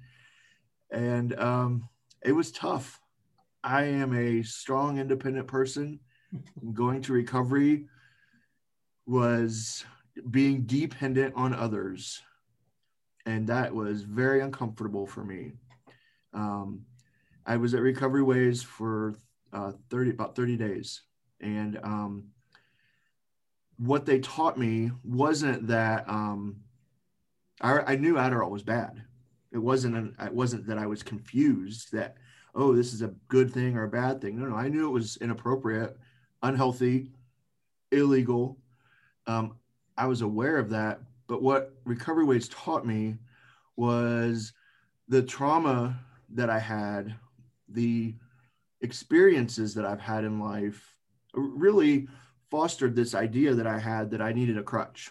and 0.91 1.38
um, 1.39 1.89
it 2.24 2.33
was 2.33 2.51
tough. 2.51 3.00
I 3.63 3.83
am 3.83 4.15
a 4.15 4.43
strong, 4.43 5.00
independent 5.00 5.48
person. 5.48 6.00
Going 6.73 7.01
to 7.03 7.13
recovery 7.13 7.85
was 9.05 9.83
being 10.29 10.63
dependent 10.63 11.33
on 11.35 11.53
others, 11.53 12.21
and 13.25 13.47
that 13.47 13.73
was 13.73 14.03
very 14.03 14.41
uncomfortable 14.41 15.05
for 15.05 15.23
me. 15.23 15.53
Um, 16.33 16.81
I 17.45 17.57
was 17.57 17.73
at 17.73 17.81
Recovery 17.81 18.23
Ways 18.23 18.63
for 18.63 19.15
uh, 19.51 19.73
30 19.89 20.11
about 20.11 20.35
30 20.35 20.57
days, 20.57 21.01
and 21.41 21.79
um, 21.83 22.29
what 23.77 24.05
they 24.05 24.19
taught 24.19 24.57
me 24.57 24.91
wasn't 25.03 25.67
that 25.67 26.07
um, 26.07 26.57
I, 27.59 27.79
I 27.79 27.95
knew 27.95 28.13
Adderall 28.15 28.51
was 28.51 28.63
bad 28.63 29.03
it 29.51 29.57
wasn't 29.57 29.95
an, 29.95 30.15
it 30.21 30.33
wasn't 30.33 30.65
that 30.67 30.77
I 30.77 30.85
was 30.85 31.03
confused 31.03 31.91
that 31.91 32.15
oh 32.55 32.73
this 32.73 32.93
is 32.93 33.01
a 33.01 33.13
good 33.27 33.51
thing 33.51 33.75
or 33.75 33.83
a 33.83 33.89
bad 33.89 34.21
thing. 34.21 34.39
No, 34.39 34.45
no, 34.45 34.55
I 34.55 34.69
knew 34.69 34.88
it 34.88 34.91
was 34.91 35.17
inappropriate, 35.17 35.97
unhealthy, 36.41 37.12
illegal. 37.91 38.57
Um, 39.27 39.57
I 39.98 40.07
was 40.07 40.21
aware 40.21 40.57
of 40.57 40.69
that, 40.69 41.01
but 41.27 41.41
what 41.41 41.74
Recovery 41.86 42.25
Ways 42.25 42.48
taught 42.50 42.86
me 42.86 43.17
was 43.75 44.53
the 45.07 45.21
trauma 45.21 46.00
that 46.29 46.50
I 46.50 46.60
had, 46.60 47.15
the 47.67 48.15
experiences 48.81 49.74
that 49.75 49.86
I've 49.86 50.01
had 50.01 50.24
in 50.24 50.39
life, 50.39 50.95
really 51.33 52.07
fostered 52.50 52.95
this 52.95 53.15
idea 53.15 53.53
that 53.53 53.67
I 53.67 53.79
had 53.79 54.12
that 54.12 54.21
I 54.21 54.33
needed 54.33 54.57
a 54.57 54.63
crutch. 54.63 55.10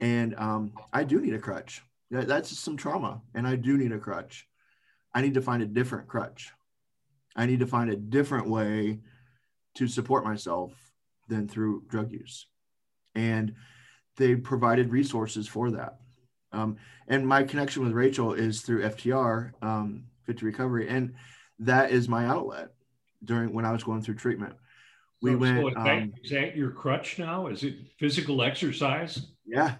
And 0.00 0.34
um, 0.36 0.72
I 0.92 1.04
do 1.04 1.20
need 1.20 1.34
a 1.34 1.38
crutch 1.38 1.82
that's 2.10 2.58
some 2.58 2.76
trauma 2.76 3.20
and 3.34 3.46
i 3.46 3.54
do 3.54 3.76
need 3.76 3.92
a 3.92 3.98
crutch 3.98 4.46
i 5.14 5.20
need 5.20 5.34
to 5.34 5.42
find 5.42 5.62
a 5.62 5.66
different 5.66 6.08
crutch 6.08 6.52
i 7.36 7.46
need 7.46 7.60
to 7.60 7.66
find 7.66 7.90
a 7.90 7.96
different 7.96 8.48
way 8.48 8.98
to 9.78 9.86
support 9.88 10.24
myself 10.24 10.72
than 11.28 11.48
through 11.48 11.84
drug 11.88 12.10
use. 12.10 12.46
And 13.14 13.54
they 14.16 14.34
provided 14.34 14.90
resources 14.90 15.46
for 15.46 15.70
that. 15.70 15.98
Um, 16.52 16.76
and 17.06 17.26
my 17.26 17.44
connection 17.44 17.84
with 17.84 17.92
rachel 17.92 18.32
is 18.32 18.62
through 18.62 18.82
ftr 18.82 19.52
um, 19.62 20.04
fit 20.24 20.38
to 20.38 20.46
recovery. 20.46 20.88
And 20.88 21.14
that 21.60 21.90
is 21.90 22.08
my 22.08 22.26
outlet 22.26 22.70
during 23.24 23.52
when 23.52 23.64
i 23.64 23.72
was 23.72 23.84
going 23.84 24.02
through 24.02 24.16
treatment. 24.16 24.54
We 25.20 25.32
so, 25.32 25.38
went 25.38 25.58
so 25.58 25.68
is, 25.68 25.74
that, 25.74 25.86
um, 25.86 26.12
is 26.24 26.30
that 26.30 26.56
your 26.56 26.70
crutch 26.70 27.18
now? 27.18 27.48
Is 27.48 27.62
it 27.64 27.74
physical 27.98 28.42
exercise? 28.42 29.26
Yeah. 29.46 29.74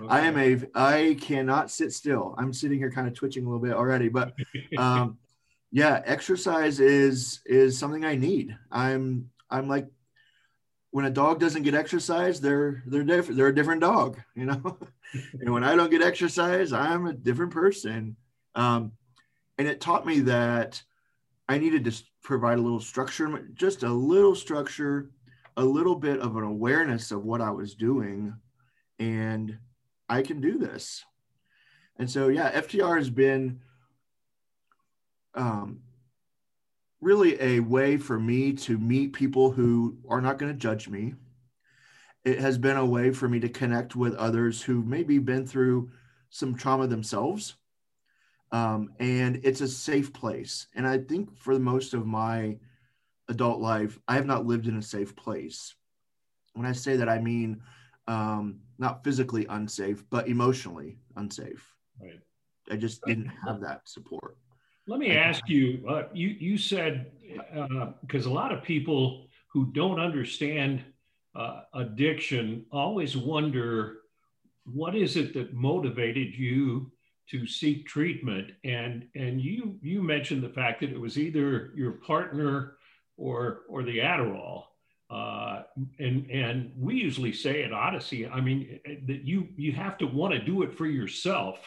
Okay. 0.00 0.14
I 0.14 0.20
am 0.20 0.38
a 0.38 0.60
I 0.74 1.16
cannot 1.20 1.70
sit 1.70 1.92
still. 1.92 2.34
I'm 2.38 2.52
sitting 2.52 2.78
here 2.78 2.90
kind 2.90 3.08
of 3.08 3.14
twitching 3.14 3.44
a 3.44 3.48
little 3.48 3.62
bit 3.62 3.72
already, 3.72 4.08
but 4.08 4.34
um, 4.78 5.18
yeah, 5.72 6.02
exercise 6.04 6.80
is 6.80 7.40
is 7.46 7.78
something 7.78 8.04
I 8.04 8.14
need. 8.14 8.56
I'm 8.70 9.30
I'm 9.50 9.68
like 9.68 9.86
when 10.90 11.04
a 11.04 11.10
dog 11.10 11.40
doesn't 11.40 11.62
get 11.62 11.74
exercise, 11.74 12.40
they're 12.40 12.82
they're 12.86 13.04
different. 13.04 13.36
They're 13.36 13.48
a 13.48 13.54
different 13.54 13.82
dog, 13.82 14.18
you 14.34 14.46
know. 14.46 14.78
and 15.40 15.52
when 15.52 15.64
I 15.64 15.76
don't 15.76 15.90
get 15.90 16.02
exercise, 16.02 16.72
I'm 16.72 17.06
a 17.06 17.12
different 17.12 17.52
person. 17.52 18.16
Um, 18.54 18.92
and 19.58 19.68
it 19.68 19.80
taught 19.80 20.06
me 20.06 20.20
that 20.20 20.82
I 21.48 21.58
needed 21.58 21.84
to 21.84 22.02
provide 22.22 22.58
a 22.58 22.62
little 22.62 22.80
structure, 22.80 23.46
just 23.54 23.82
a 23.82 23.92
little 23.92 24.34
structure, 24.34 25.10
a 25.56 25.64
little 25.64 25.96
bit 25.96 26.20
of 26.20 26.36
an 26.36 26.44
awareness 26.44 27.10
of 27.10 27.24
what 27.24 27.40
I 27.40 27.50
was 27.50 27.74
doing, 27.74 28.34
and 28.98 29.58
I 30.08 30.22
can 30.22 30.40
do 30.40 30.58
this. 30.58 31.04
And 31.98 32.10
so, 32.10 32.28
yeah, 32.28 32.52
FTR 32.52 32.96
has 32.98 33.10
been 33.10 33.60
um, 35.34 35.80
really 37.00 37.40
a 37.40 37.60
way 37.60 37.96
for 37.96 38.18
me 38.18 38.52
to 38.52 38.78
meet 38.78 39.12
people 39.12 39.50
who 39.50 39.98
are 40.08 40.20
not 40.20 40.38
going 40.38 40.52
to 40.52 40.58
judge 40.58 40.88
me. 40.88 41.14
It 42.24 42.40
has 42.40 42.58
been 42.58 42.76
a 42.76 42.86
way 42.86 43.12
for 43.12 43.28
me 43.28 43.38
to 43.40 43.48
connect 43.48 43.94
with 43.94 44.14
others 44.14 44.62
who've 44.62 44.86
maybe 44.86 45.18
been 45.18 45.46
through 45.46 45.90
some 46.30 46.56
trauma 46.56 46.86
themselves. 46.86 47.54
Um, 48.52 48.92
and 48.98 49.40
it's 49.44 49.60
a 49.60 49.68
safe 49.68 50.12
place. 50.12 50.66
And 50.74 50.86
I 50.86 50.98
think 50.98 51.36
for 51.36 51.58
most 51.58 51.94
of 51.94 52.06
my 52.06 52.58
adult 53.28 53.60
life, 53.60 53.98
I 54.08 54.14
have 54.14 54.26
not 54.26 54.46
lived 54.46 54.66
in 54.66 54.76
a 54.76 54.82
safe 54.82 55.14
place. 55.14 55.74
When 56.54 56.66
I 56.66 56.72
say 56.72 56.96
that, 56.96 57.08
I 57.08 57.18
mean 57.18 57.60
um, 58.08 58.60
not 58.78 59.04
physically 59.04 59.46
unsafe, 59.48 60.04
but 60.10 60.28
emotionally 60.28 60.98
unsafe. 61.16 61.74
Right. 62.00 62.20
I 62.70 62.76
just 62.76 63.02
didn't 63.04 63.30
have 63.44 63.60
that 63.60 63.88
support. 63.88 64.36
Let 64.88 65.00
me 65.00 65.16
ask 65.16 65.48
you, 65.48 65.84
uh, 65.88 66.04
you, 66.12 66.28
you 66.28 66.56
said, 66.56 67.10
because 68.00 68.26
uh, 68.26 68.30
a 68.30 68.32
lot 68.32 68.52
of 68.52 68.62
people 68.62 69.26
who 69.48 69.66
don't 69.72 69.98
understand 69.98 70.84
uh, 71.34 71.62
addiction 71.74 72.64
always 72.70 73.16
wonder, 73.16 73.98
what 74.64 74.94
is 74.94 75.16
it 75.16 75.34
that 75.34 75.54
motivated 75.54 76.34
you 76.34 76.92
to 77.30 77.46
seek 77.46 77.86
treatment? 77.86 78.52
And, 78.62 79.08
and 79.16 79.40
you, 79.40 79.76
you 79.82 80.02
mentioned 80.02 80.42
the 80.42 80.48
fact 80.48 80.80
that 80.80 80.90
it 80.90 81.00
was 81.00 81.18
either 81.18 81.72
your 81.74 81.92
partner 81.92 82.76
or, 83.16 83.62
or 83.68 83.82
the 83.82 83.98
Adderall. 83.98 84.64
Uh, 85.08 85.62
and 86.00 86.28
and 86.30 86.72
we 86.76 86.96
usually 86.96 87.32
say 87.32 87.62
at 87.62 87.72
Odyssey, 87.72 88.26
I 88.26 88.40
mean 88.40 88.80
that 89.06 89.22
you 89.22 89.46
you 89.56 89.70
have 89.70 89.96
to 89.98 90.06
want 90.06 90.34
to 90.34 90.40
do 90.40 90.64
it 90.64 90.74
for 90.76 90.86
yourself 90.86 91.60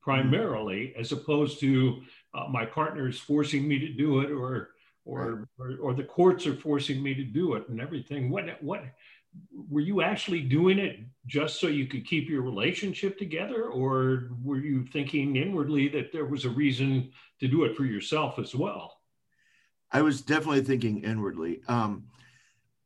primarily, 0.00 0.86
mm-hmm. 0.86 1.00
as 1.00 1.12
opposed 1.12 1.60
to 1.60 2.00
uh, 2.34 2.48
my 2.48 2.64
partner's 2.64 3.18
forcing 3.18 3.66
me 3.66 3.78
to 3.78 3.88
do 3.88 4.20
it, 4.20 4.30
or 4.30 4.70
or, 5.04 5.48
or 5.58 5.76
or 5.80 5.94
the 5.94 6.04
courts 6.04 6.46
are 6.46 6.56
forcing 6.56 7.02
me 7.02 7.14
to 7.14 7.24
do 7.24 7.54
it, 7.54 7.68
and 7.68 7.80
everything. 7.80 8.30
What 8.30 8.62
what 8.62 8.84
were 9.52 9.80
you 9.80 10.02
actually 10.02 10.40
doing 10.40 10.78
it 10.78 11.00
just 11.26 11.60
so 11.60 11.66
you 11.66 11.86
could 11.86 12.06
keep 12.06 12.28
your 12.28 12.42
relationship 12.42 13.18
together, 13.18 13.64
or 13.64 14.30
were 14.42 14.58
you 14.58 14.84
thinking 14.92 15.36
inwardly 15.36 15.88
that 15.88 16.12
there 16.12 16.24
was 16.24 16.44
a 16.44 16.50
reason 16.50 17.10
to 17.40 17.48
do 17.48 17.64
it 17.64 17.76
for 17.76 17.84
yourself 17.84 18.38
as 18.38 18.54
well? 18.54 19.00
I 19.92 20.02
was 20.02 20.20
definitely 20.20 20.62
thinking 20.62 21.02
inwardly. 21.04 21.60
Um, 21.68 22.04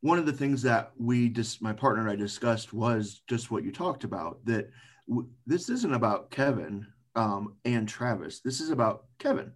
one 0.01 0.19
of 0.19 0.27
the 0.27 0.33
things 0.33 0.63
that 0.63 0.93
we 0.99 1.29
just 1.29 1.63
my 1.63 1.73
partner 1.73 2.03
and 2.03 2.11
I 2.11 2.17
discussed 2.17 2.73
was 2.73 3.23
just 3.29 3.51
what 3.51 3.65
you 3.65 3.73
talked 3.73 4.05
about 4.05 4.45
that 4.47 4.71
w- 5.09 5.29
this 5.47 5.69
isn't 5.69 5.95
about 5.95 6.31
Kevin 6.31 6.87
um, 7.15 7.57
and 7.65 7.89
Travis. 7.89 8.41
This 8.41 8.61
is 8.61 8.71
about 8.71 9.05
Kevin. 9.19 9.53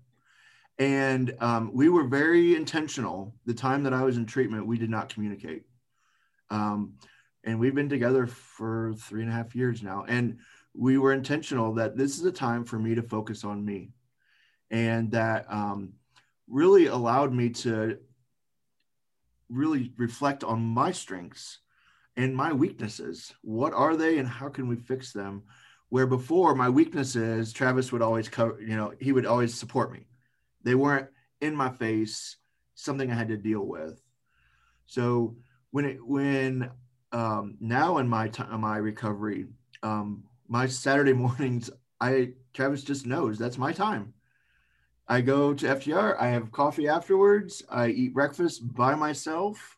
And 0.79 1.35
um, 1.41 1.71
we 1.73 1.89
were 1.89 2.05
very 2.05 2.57
intentional. 2.57 3.35
The 3.47 3.55
time 3.55 3.85
that 3.85 3.95
I 3.95 4.03
was 4.03 4.17
in 4.17 4.27
treatment, 4.27 4.67
we 4.67 4.79
did 4.79 4.91
not 4.91 5.13
communicate. 5.13 5.63
Um, 6.51 6.95
and 7.45 7.61
we've 7.61 7.75
been 7.75 7.89
together 7.89 8.27
for 8.27 8.95
three 8.99 9.23
and 9.23 9.31
a 9.31 9.35
half 9.35 9.55
years 9.55 9.83
now. 9.83 10.05
And 10.09 10.39
we 10.75 10.99
were 10.99 11.13
intentional 11.13 11.75
that 11.75 11.97
this 11.97 12.19
is 12.19 12.25
a 12.25 12.33
time 12.33 12.65
for 12.65 12.79
me 12.79 12.97
to 12.97 13.03
focus 13.03 13.45
on 13.45 13.65
me. 13.65 13.91
And 14.71 15.13
that 15.13 15.47
um, 15.49 15.93
really 16.49 16.87
allowed 16.87 17.33
me 17.33 17.51
to 17.51 17.99
really 19.49 19.93
reflect 19.97 20.43
on 20.43 20.61
my 20.61 20.91
strengths 20.91 21.59
and 22.17 22.35
my 22.35 22.53
weaknesses. 22.53 23.33
What 23.43 23.73
are 23.75 23.95
they 23.95 24.19
and 24.19 24.27
how 24.27 24.49
can 24.49 24.67
we 24.67 24.77
fix 24.77 25.13
them? 25.13 25.45
Where 25.91 26.07
before 26.07 26.55
my 26.55 26.69
weaknesses, 26.69 27.53
Travis 27.53 27.93
would 27.93 28.03
always 28.03 28.29
cover, 28.29 28.61
you 28.61 28.76
know, 28.76 28.93
he 29.00 29.12
would 29.12 29.26
always 29.26 29.55
support 29.55 29.93
me. 29.93 30.07
They 30.62 30.75
weren't 30.75 31.09
in 31.41 31.55
my 31.55 31.71
face, 31.71 32.37
something 32.75 33.11
I 33.11 33.14
had 33.14 33.29
to 33.29 33.37
deal 33.37 33.61
with. 33.61 34.00
So 34.87 35.37
when 35.71 35.85
it 35.85 36.05
when 36.05 36.71
um, 37.12 37.57
now 37.61 37.99
in 37.99 38.09
my 38.09 38.29
time 38.29 38.61
my 38.61 38.76
recovery, 38.76 39.47
um, 39.83 40.25
my 40.49 40.67
Saturday 40.67 41.12
mornings, 41.25 41.71
I 42.00 42.33
Travis 42.53 42.83
just 42.83 43.07
knows 43.07 43.38
that's 43.38 43.59
my 43.59 43.73
time. 43.73 44.14
I 45.07 45.21
go 45.21 45.53
to 45.53 45.67
FTR, 45.67 46.17
I 46.19 46.29
have 46.29 46.50
coffee 46.50 46.88
afterwards, 46.88 47.62
I 47.71 47.88
eat 47.88 48.14
breakfast 48.14 48.75
by 48.75 48.95
myself, 48.95 49.76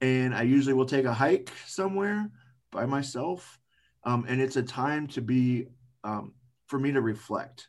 and 0.00 0.34
I 0.34 0.42
usually 0.42 0.72
will 0.72 0.86
take 0.86 1.04
a 1.04 1.12
hike 1.12 1.50
somewhere 1.66 2.30
by 2.70 2.86
myself. 2.86 3.60
Um, 4.08 4.24
and 4.26 4.40
it's 4.40 4.56
a 4.56 4.62
time 4.62 5.06
to 5.08 5.20
be, 5.20 5.66
um, 6.02 6.32
for 6.64 6.78
me 6.78 6.92
to 6.92 7.02
reflect, 7.02 7.68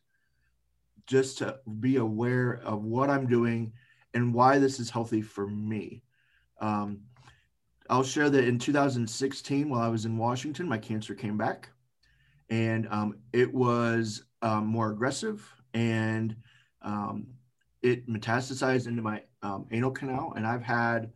just 1.05 1.39
to 1.39 1.59
be 1.81 1.97
aware 1.97 2.61
of 2.63 2.85
what 2.85 3.09
I'm 3.09 3.27
doing 3.27 3.73
and 4.13 4.33
why 4.33 4.57
this 4.57 4.79
is 4.79 4.89
healthy 4.89 5.21
for 5.21 5.47
me. 5.47 6.01
Um, 6.61 7.01
I'll 7.89 8.03
share 8.03 8.29
that 8.29 8.45
in 8.45 8.57
2016, 8.57 9.69
while 9.69 9.81
I 9.81 9.89
was 9.89 10.05
in 10.05 10.17
Washington, 10.17 10.65
my 10.69 10.77
cancer 10.77 11.13
came 11.13 11.37
back 11.37 11.71
and 12.49 12.87
um, 12.89 13.17
it 13.33 13.53
was 13.53 14.23
um, 14.41 14.65
more 14.65 14.91
aggressive 14.91 15.45
and 15.73 16.37
um, 16.81 17.27
it 17.81 18.07
metastasized 18.07 18.87
into 18.87 19.01
my 19.01 19.23
anal 19.71 19.91
canal, 19.91 20.31
and 20.37 20.47
I've 20.47 20.63
had 20.63 21.11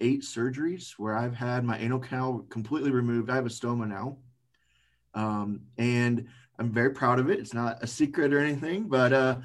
eight 0.00 0.22
surgeries 0.22 0.92
where 0.98 1.16
I've 1.16 1.34
had 1.34 1.64
my 1.64 1.78
anal 1.78 1.98
canal 1.98 2.44
completely 2.50 2.90
removed. 2.90 3.30
I 3.30 3.36
have 3.36 3.46
a 3.46 3.50
stoma 3.50 3.88
now, 3.88 4.18
um, 5.14 5.60
and 5.78 6.26
I'm 6.58 6.72
very 6.72 6.90
proud 6.90 7.18
of 7.18 7.30
it. 7.30 7.38
It's 7.38 7.54
not 7.54 7.82
a 7.82 7.86
secret 7.86 8.32
or 8.32 8.38
anything, 8.38 8.88
but 8.88 9.12
uh, 9.12 9.36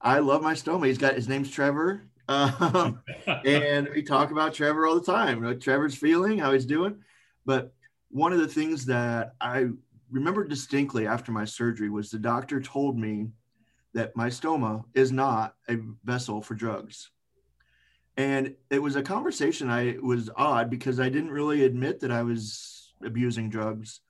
I 0.00 0.18
love 0.18 0.42
my 0.42 0.54
stoma. 0.54 0.86
He's 0.86 0.98
got 0.98 1.14
his 1.14 1.28
name's 1.28 1.50
Trevor, 1.50 2.02
um, 2.28 3.02
and 3.44 3.88
we 3.94 4.02
talk 4.02 4.30
about 4.30 4.54
Trevor 4.54 4.86
all 4.86 4.98
the 4.98 5.12
time. 5.12 5.42
Know, 5.42 5.54
Trevor's 5.54 5.94
feeling, 5.94 6.38
how 6.38 6.52
he's 6.52 6.66
doing. 6.66 7.02
But 7.44 7.72
one 8.10 8.32
of 8.32 8.38
the 8.38 8.48
things 8.48 8.86
that 8.86 9.34
I 9.40 9.66
remember 10.10 10.44
distinctly 10.44 11.06
after 11.06 11.32
my 11.32 11.44
surgery 11.44 11.90
was 11.90 12.10
the 12.10 12.18
doctor 12.18 12.60
told 12.60 12.98
me 12.98 13.28
that 13.94 14.16
my 14.16 14.28
stoma 14.28 14.84
is 14.94 15.12
not 15.12 15.54
a 15.68 15.76
vessel 16.04 16.42
for 16.42 16.54
drugs. 16.54 17.10
And 18.16 18.54
it 18.70 18.82
was 18.82 18.96
a 18.96 19.02
conversation 19.02 19.68
I 19.68 19.96
was 20.02 20.30
odd 20.36 20.70
because 20.70 21.00
I 21.00 21.08
didn't 21.08 21.30
really 21.30 21.64
admit 21.64 22.00
that 22.00 22.10
I 22.10 22.22
was 22.22 22.94
abusing 23.04 23.50
drugs, 23.50 24.00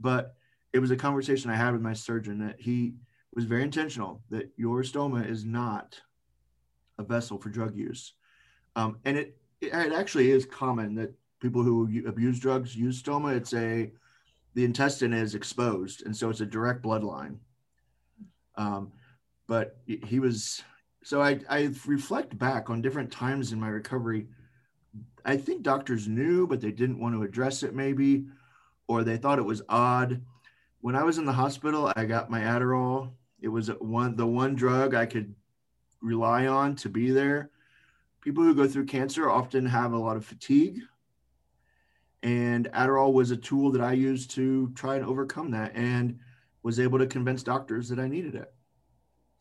but 0.00 0.34
it 0.72 0.78
was 0.78 0.90
a 0.90 0.96
conversation 0.96 1.50
I 1.50 1.56
had 1.56 1.72
with 1.72 1.82
my 1.82 1.92
surgeon 1.92 2.38
that 2.38 2.60
he 2.60 2.94
was 3.34 3.44
very 3.44 3.62
intentional 3.62 4.22
that 4.30 4.50
your 4.56 4.82
stoma 4.82 5.28
is 5.28 5.44
not 5.44 6.00
a 6.98 7.02
vessel 7.02 7.38
for 7.38 7.50
drug 7.50 7.76
use. 7.76 8.14
Um, 8.76 8.98
and 9.04 9.16
it, 9.18 9.36
it 9.60 9.72
actually 9.72 10.30
is 10.30 10.46
common 10.46 10.94
that 10.94 11.12
people 11.40 11.62
who 11.62 12.02
abuse 12.06 12.40
drugs 12.40 12.74
use 12.74 13.02
stoma. 13.02 13.36
It's 13.36 13.52
a, 13.52 13.92
the 14.54 14.64
intestine 14.64 15.12
is 15.12 15.34
exposed. 15.34 16.06
And 16.06 16.16
so 16.16 16.30
it's 16.30 16.40
a 16.40 16.46
direct 16.46 16.82
bloodline. 16.82 17.36
Um, 18.56 18.92
but 19.46 19.76
he 19.86 20.20
was 20.20 20.62
so 21.04 21.20
I, 21.20 21.38
I 21.48 21.70
reflect 21.86 22.36
back 22.36 22.70
on 22.70 22.82
different 22.82 23.12
times 23.12 23.52
in 23.52 23.60
my 23.60 23.68
recovery. 23.68 24.26
I 25.24 25.36
think 25.36 25.62
doctors 25.62 26.08
knew 26.08 26.46
but 26.46 26.60
they 26.60 26.72
didn't 26.72 26.98
want 26.98 27.14
to 27.14 27.22
address 27.22 27.62
it 27.62 27.74
maybe 27.74 28.24
or 28.88 29.04
they 29.04 29.18
thought 29.18 29.38
it 29.38 29.42
was 29.42 29.62
odd. 29.68 30.22
When 30.80 30.96
i 30.96 31.04
was 31.04 31.18
in 31.18 31.26
the 31.26 31.32
hospital 31.32 31.92
i 31.94 32.04
got 32.04 32.30
my 32.30 32.40
adderall. 32.40 33.10
It 33.40 33.48
was 33.48 33.68
one 33.68 34.16
the 34.16 34.26
one 34.26 34.54
drug 34.54 34.94
i 34.94 35.06
could 35.06 35.34
rely 36.00 36.46
on 36.46 36.74
to 36.76 36.88
be 36.88 37.10
there. 37.10 37.50
People 38.22 38.42
who 38.42 38.54
go 38.54 38.66
through 38.66 38.86
cancer 38.86 39.30
often 39.30 39.66
have 39.66 39.92
a 39.92 39.98
lot 39.98 40.16
of 40.16 40.24
fatigue 40.24 40.80
and 42.22 42.72
adderall 42.72 43.12
was 43.12 43.30
a 43.30 43.36
tool 43.36 43.70
that 43.70 43.82
i 43.82 43.92
used 43.92 44.30
to 44.30 44.72
try 44.74 44.96
and 44.96 45.04
overcome 45.04 45.50
that 45.50 45.70
and 45.76 46.18
was 46.62 46.80
able 46.80 46.98
to 46.98 47.06
convince 47.06 47.42
doctors 47.42 47.90
that 47.90 47.98
i 47.98 48.08
needed 48.08 48.34
it 48.34 48.53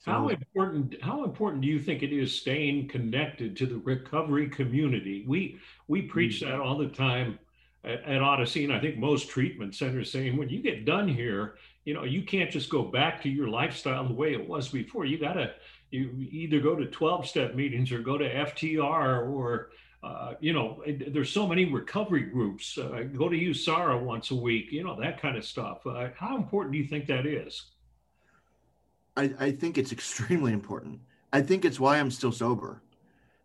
how 0.06 0.28
important 0.28 1.02
how 1.02 1.24
important 1.24 1.62
do 1.62 1.68
you 1.68 1.80
think 1.80 2.04
it 2.04 2.12
is 2.14 2.36
staying 2.36 2.90
connected 2.90 3.56
to 3.58 3.66
the 3.66 3.78
recovery 3.78 4.50
community? 4.50 5.24
We 5.28 5.60
we 5.88 6.02
preach 6.02 6.42
mm. 6.42 6.48
that 6.48 6.60
all 6.60 6.78
the 6.78 6.90
time 6.90 7.40
at, 7.84 8.04
at 8.04 8.22
Odyssey, 8.22 8.66
and 8.66 8.74
I 8.74 8.80
think 8.80 8.98
most 8.98 9.30
treatment 9.30 9.76
centers 9.76 10.12
saying 10.12 10.36
when 10.36 10.50
you 10.50 10.62
get 10.62 10.86
done 10.86 11.08
here, 11.08 11.56
you 11.86 11.94
know, 11.94 12.04
you 12.04 12.24
can't 12.24 12.52
just 12.52 12.70
go 12.70 12.84
back 12.84 13.22
to 13.24 13.30
your 13.30 13.48
lifestyle 13.48 14.06
the 14.06 14.14
way 14.14 14.34
it 14.34 14.48
was 14.48 14.70
before. 14.70 15.06
You 15.06 15.18
gotta 15.18 15.54
you 15.92 16.12
either 16.32 16.60
go 16.60 16.76
to 16.76 16.86
12 16.86 17.28
step 17.28 17.56
meetings 17.56 17.92
or 17.92 18.00
go 18.00 18.18
to 18.18 18.30
FTR 18.30 19.30
or 19.30 19.70
uh, 20.04 20.34
you 20.42 20.52
know, 20.52 20.84
there's 21.08 21.30
so 21.30 21.48
many 21.48 21.64
recovery 21.64 22.24
groups. 22.24 22.78
Uh, 22.78 23.06
go 23.16 23.30
to 23.30 23.38
USARA 23.38 24.02
once 24.02 24.32
a 24.32 24.36
week, 24.36 24.70
you 24.70 24.84
know, 24.84 25.00
that 25.00 25.22
kind 25.22 25.38
of 25.38 25.46
stuff. 25.46 25.88
Uh, 25.88 26.10
how 26.18 26.36
important 26.36 26.74
do 26.74 26.78
you 26.78 26.88
think 26.88 27.08
that 27.08 27.26
is? 27.26 27.72
I, 29.16 29.34
I 29.40 29.52
think 29.52 29.78
it's 29.78 29.92
extremely 29.92 30.54
important. 30.54 31.00
I 31.32 31.42
think 31.42 31.66
it's 31.66 31.80
why 31.80 31.98
I'm 31.98 32.12
still 32.12 32.32
sober. 32.32 32.82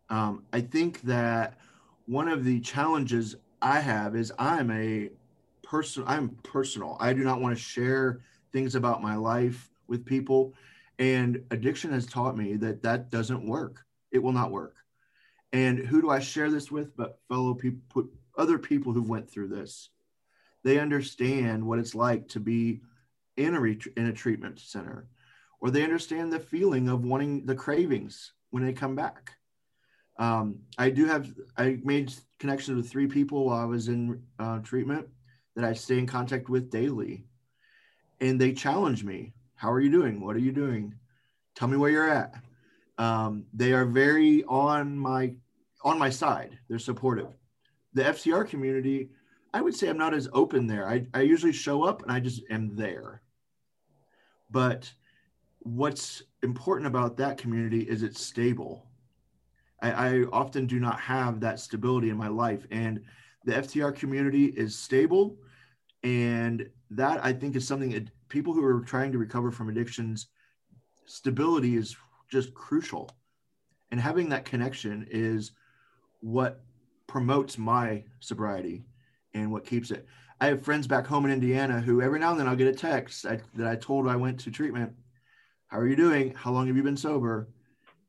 Um, 0.09 0.43
I 0.53 0.61
think 0.61 1.01
that 1.01 1.57
one 2.05 2.27
of 2.27 2.43
the 2.43 2.59
challenges 2.61 3.35
I 3.61 3.79
have 3.79 4.15
is 4.15 4.31
I'm 4.39 4.71
a 4.71 5.09
person. 5.63 6.03
I'm 6.07 6.29
personal. 6.43 6.97
I 6.99 7.13
do 7.13 7.23
not 7.23 7.41
want 7.41 7.55
to 7.55 7.61
share 7.61 8.21
things 8.51 8.75
about 8.75 9.03
my 9.03 9.15
life 9.15 9.69
with 9.87 10.05
people, 10.05 10.53
and 10.97 11.43
addiction 11.51 11.91
has 11.91 12.05
taught 12.05 12.37
me 12.37 12.55
that 12.55 12.81
that 12.83 13.11
doesn't 13.11 13.47
work. 13.47 13.85
It 14.11 14.19
will 14.19 14.31
not 14.31 14.51
work. 14.51 14.75
And 15.53 15.79
who 15.79 16.01
do 16.01 16.09
I 16.09 16.19
share 16.19 16.49
this 16.49 16.71
with? 16.71 16.95
But 16.95 17.19
fellow 17.27 17.53
people, 17.53 18.09
other 18.37 18.57
people 18.57 18.93
who 18.93 19.03
went 19.03 19.29
through 19.29 19.49
this. 19.49 19.89
They 20.63 20.79
understand 20.79 21.65
what 21.65 21.79
it's 21.79 21.95
like 21.95 22.27
to 22.29 22.39
be 22.39 22.81
in 23.37 23.55
a 23.55 23.99
in 23.99 24.07
a 24.07 24.13
treatment 24.13 24.59
center 24.59 25.07
or 25.61 25.69
they 25.69 25.83
understand 25.83 26.31
the 26.31 26.39
feeling 26.39 26.89
of 26.89 27.03
wanting 27.05 27.45
the 27.45 27.55
cravings 27.55 28.33
when 28.49 28.65
they 28.65 28.73
come 28.73 28.95
back. 28.95 29.31
Um, 30.17 30.59
I 30.77 30.89
do 30.89 31.05
have, 31.05 31.31
I 31.57 31.79
made 31.83 32.13
connections 32.39 32.75
with 32.75 32.89
three 32.89 33.07
people 33.07 33.45
while 33.45 33.59
I 33.59 33.65
was 33.65 33.87
in 33.87 34.21
uh, 34.37 34.59
treatment 34.59 35.07
that 35.55 35.65
I 35.65 35.73
stay 35.73 35.97
in 35.97 36.07
contact 36.07 36.49
with 36.49 36.69
daily. 36.69 37.25
And 38.19 38.39
they 38.39 38.53
challenge 38.53 39.03
me. 39.03 39.33
How 39.55 39.71
are 39.71 39.79
you 39.79 39.89
doing? 39.89 40.21
What 40.21 40.35
are 40.35 40.39
you 40.39 40.51
doing? 40.51 40.95
Tell 41.55 41.67
me 41.67 41.77
where 41.77 41.91
you're 41.91 42.09
at. 42.09 42.33
Um, 42.97 43.45
they 43.53 43.71
are 43.71 43.85
very 43.85 44.43
on 44.43 44.97
my 44.97 45.33
on 45.83 45.97
my 45.97 46.09
side. 46.09 46.57
They're 46.67 46.79
supportive. 46.79 47.27
The 47.93 48.03
FTR 48.03 48.47
community, 48.47 49.09
I 49.53 49.61
would 49.61 49.75
say 49.75 49.89
I'm 49.89 49.97
not 49.97 50.13
as 50.13 50.27
open 50.33 50.67
there. 50.67 50.87
I, 50.87 51.05
I 51.13 51.21
usually 51.21 51.53
show 51.53 51.83
up 51.83 52.03
and 52.03 52.11
I 52.11 52.19
just 52.19 52.43
am 52.49 52.75
there. 52.75 53.21
But 54.51 54.91
what's 55.59 56.23
important 56.43 56.87
about 56.87 57.17
that 57.17 57.37
community 57.37 57.81
is 57.81 58.03
it's 58.03 58.21
stable. 58.21 58.85
I, 59.81 59.91
I, 59.91 60.23
often 60.31 60.67
do 60.67 60.79
not 60.79 60.99
have 60.99 61.39
that 61.39 61.59
stability 61.59 62.09
in 62.09 62.17
my 62.17 62.27
life, 62.27 62.65
and 62.71 63.01
the 63.45 63.53
FTR 63.53 63.95
community 63.95 64.45
is 64.45 64.77
stable, 64.77 65.37
and 66.03 66.69
that 66.91 67.23
I 67.23 67.33
think 67.33 67.55
is 67.55 67.67
something 67.67 67.91
that 67.91 68.09
people 68.29 68.53
who 68.53 68.63
are 68.63 68.81
trying 68.81 69.11
to 69.11 69.17
recover 69.17 69.51
from 69.51 69.69
addictions, 69.69 70.27
stability 71.05 71.75
is 71.77 71.95
just 72.29 72.53
crucial, 72.53 73.09
and 73.91 73.99
having 73.99 74.29
that 74.29 74.45
connection 74.45 75.07
is 75.09 75.51
what 76.21 76.61
promotes 77.07 77.57
my 77.57 78.03
sobriety 78.19 78.85
and 79.33 79.51
what 79.51 79.65
keeps 79.65 79.91
it. 79.91 80.05
I 80.41 80.47
have 80.47 80.63
friends 80.63 80.87
back 80.87 81.05
home 81.05 81.25
in 81.25 81.31
Indiana 81.31 81.81
who 81.81 82.01
every 82.01 82.19
now 82.19 82.31
and 82.31 82.39
then 82.39 82.47
I'll 82.47 82.55
get 82.55 82.67
a 82.67 82.73
text 82.73 83.25
I, 83.25 83.39
that 83.55 83.67
I 83.67 83.75
told 83.75 84.07
I 84.07 84.15
went 84.15 84.39
to 84.41 84.51
treatment 84.51 84.93
how 85.69 85.77
are 85.79 85.87
you 85.87 85.95
doing? 85.95 86.33
How 86.35 86.51
long 86.51 86.67
have 86.67 86.75
you 86.75 86.83
been 86.83 86.97
sober? 86.97 87.47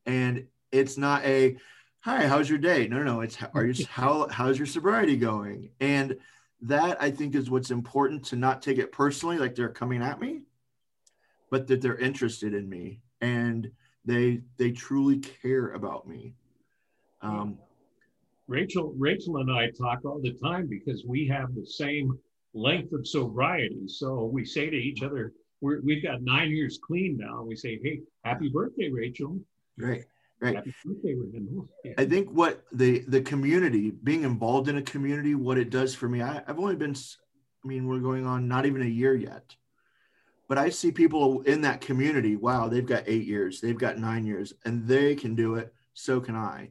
And 0.06 0.46
it's 0.72 0.96
not 0.96 1.24
a, 1.24 1.56
hi, 2.00 2.26
how's 2.26 2.48
your 2.48 2.58
day? 2.58 2.88
No, 2.88 2.98
no, 2.98 3.04
no. 3.04 3.20
It's 3.20 3.38
are 3.54 3.66
you 3.66 3.84
how 3.90 4.26
how's 4.28 4.58
your 4.58 4.66
sobriety 4.66 5.16
going? 5.16 5.70
And 5.78 6.16
that 6.62 7.00
I 7.00 7.10
think 7.10 7.34
is 7.34 7.50
what's 7.50 7.70
important 7.70 8.24
to 8.26 8.36
not 8.36 8.62
take 8.62 8.78
it 8.78 8.92
personally, 8.92 9.38
like 9.38 9.54
they're 9.54 9.68
coming 9.68 10.02
at 10.02 10.20
me, 10.20 10.40
but 11.50 11.66
that 11.68 11.80
they're 11.82 11.98
interested 11.98 12.54
in 12.54 12.68
me 12.68 13.00
and 13.20 13.70
they 14.06 14.40
they 14.56 14.72
truly 14.72 15.18
care 15.18 15.72
about 15.72 16.08
me. 16.08 16.34
Um, 17.20 17.58
Rachel, 18.48 18.94
Rachel 18.98 19.36
and 19.36 19.50
I 19.52 19.70
talk 19.70 20.00
all 20.04 20.20
the 20.20 20.32
time 20.42 20.66
because 20.66 21.04
we 21.06 21.28
have 21.28 21.54
the 21.54 21.66
same 21.66 22.18
length 22.54 22.92
of 22.94 23.06
sobriety. 23.06 23.86
So 23.86 24.24
we 24.24 24.46
say 24.46 24.70
to 24.70 24.76
each 24.76 25.02
other, 25.02 25.34
we're, 25.60 25.80
we've 25.82 26.02
got 26.02 26.22
nine 26.22 26.50
years 26.50 26.78
clean 26.82 27.18
now. 27.18 27.42
We 27.42 27.56
say, 27.56 27.78
hey, 27.82 28.00
happy 28.24 28.48
birthday, 28.48 28.90
Rachel. 28.90 29.38
Right. 29.78 30.04
Right. 30.40 30.56
Happy 30.56 30.74
birthday. 30.84 31.14
Yeah. 31.84 31.92
I 31.98 32.06
think 32.06 32.30
what 32.30 32.64
the 32.72 33.00
the 33.08 33.20
community, 33.20 33.90
being 33.90 34.24
involved 34.24 34.68
in 34.68 34.78
a 34.78 34.82
community, 34.82 35.34
what 35.34 35.58
it 35.58 35.68
does 35.68 35.94
for 35.94 36.08
me. 36.08 36.22
I, 36.22 36.42
I've 36.46 36.58
only 36.58 36.76
been, 36.76 36.94
I 36.94 37.68
mean, 37.68 37.86
we're 37.86 37.98
going 37.98 38.26
on 38.26 38.48
not 38.48 38.64
even 38.64 38.80
a 38.80 38.86
year 38.86 39.14
yet, 39.14 39.54
but 40.48 40.56
I 40.56 40.70
see 40.70 40.92
people 40.92 41.42
in 41.42 41.60
that 41.60 41.82
community. 41.82 42.36
Wow, 42.36 42.68
they've 42.68 42.86
got 42.86 43.04
eight 43.06 43.26
years, 43.26 43.60
they've 43.60 43.76
got 43.76 43.98
nine 43.98 44.24
years, 44.24 44.54
and 44.64 44.86
they 44.88 45.14
can 45.14 45.34
do 45.34 45.56
it. 45.56 45.74
So 45.92 46.20
can 46.20 46.36
I, 46.36 46.70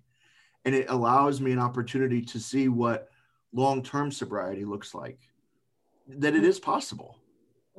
and 0.66 0.74
it 0.74 0.90
allows 0.90 1.40
me 1.40 1.52
an 1.52 1.60
opportunity 1.60 2.24
to 2.24 2.40
see 2.40 2.70
what 2.70 3.10
long 3.54 3.84
term 3.84 4.12
sobriety 4.12 4.66
looks 4.66 4.96
like. 4.96 5.20
That 6.08 6.36
it 6.36 6.44
is 6.44 6.60
possible. 6.60 7.18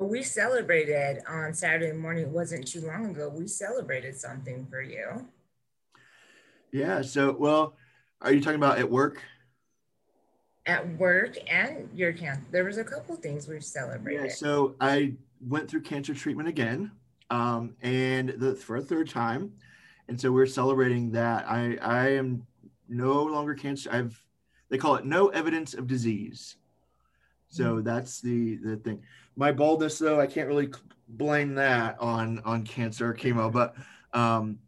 We 0.01 0.23
celebrated 0.23 1.21
on 1.27 1.53
Saturday 1.53 1.95
morning. 1.95 2.23
It 2.23 2.29
wasn't 2.29 2.67
too 2.67 2.81
long 2.81 3.11
ago. 3.11 3.29
We 3.29 3.47
celebrated 3.47 4.17
something 4.17 4.65
for 4.65 4.81
you. 4.81 5.27
Yeah. 6.71 7.03
So, 7.03 7.35
well, 7.37 7.75
are 8.19 8.33
you 8.33 8.41
talking 8.41 8.55
about 8.55 8.79
at 8.79 8.89
work? 8.89 9.21
At 10.65 10.97
work 10.97 11.37
and 11.47 11.87
your 11.93 12.13
cancer. 12.13 12.43
There 12.51 12.63
was 12.63 12.79
a 12.79 12.83
couple 12.83 13.15
things 13.15 13.47
we've 13.47 13.63
celebrated. 13.63 14.25
Yeah. 14.25 14.31
So 14.31 14.73
I 14.81 15.13
went 15.39 15.69
through 15.69 15.81
cancer 15.81 16.15
treatment 16.15 16.49
again, 16.49 16.91
um, 17.29 17.75
and 17.83 18.29
the, 18.29 18.55
for 18.55 18.77
a 18.77 18.81
third 18.81 19.07
time, 19.07 19.51
and 20.07 20.19
so 20.19 20.31
we're 20.31 20.47
celebrating 20.47 21.11
that. 21.11 21.45
I 21.47 21.77
I 21.81 22.09
am 22.09 22.45
no 22.89 23.23
longer 23.23 23.53
cancer. 23.53 23.89
I've 23.91 24.19
they 24.69 24.77
call 24.77 24.95
it 24.95 25.05
no 25.05 25.27
evidence 25.29 25.75
of 25.75 25.85
disease. 25.85 26.57
So 27.49 27.75
mm-hmm. 27.75 27.83
that's 27.83 28.21
the 28.21 28.55
the 28.57 28.77
thing. 28.77 29.01
My 29.35 29.51
baldness, 29.51 29.97
though, 29.99 30.19
I 30.19 30.27
can't 30.27 30.47
really 30.47 30.69
blame 31.07 31.55
that 31.55 31.99
on 31.99 32.39
on 32.39 32.63
cancer 32.63 33.09
or 33.09 33.13
chemo, 33.13 33.51
but 33.51 33.75
um, 34.13 34.59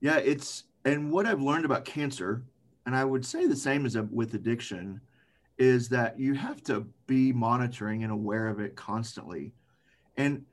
yeah, 0.00 0.16
it's 0.16 0.64
and 0.84 1.10
what 1.10 1.26
I've 1.26 1.42
learned 1.42 1.64
about 1.64 1.84
cancer, 1.84 2.42
and 2.86 2.94
I 2.94 3.04
would 3.04 3.24
say 3.24 3.46
the 3.46 3.56
same 3.56 3.86
as 3.86 3.96
with 3.96 4.34
addiction, 4.34 5.00
is 5.58 5.88
that 5.88 6.18
you 6.18 6.34
have 6.34 6.62
to 6.64 6.86
be 7.06 7.32
monitoring 7.32 8.04
and 8.04 8.12
aware 8.12 8.48
of 8.48 8.60
it 8.60 8.76
constantly. 8.76 9.52
And 10.16 10.44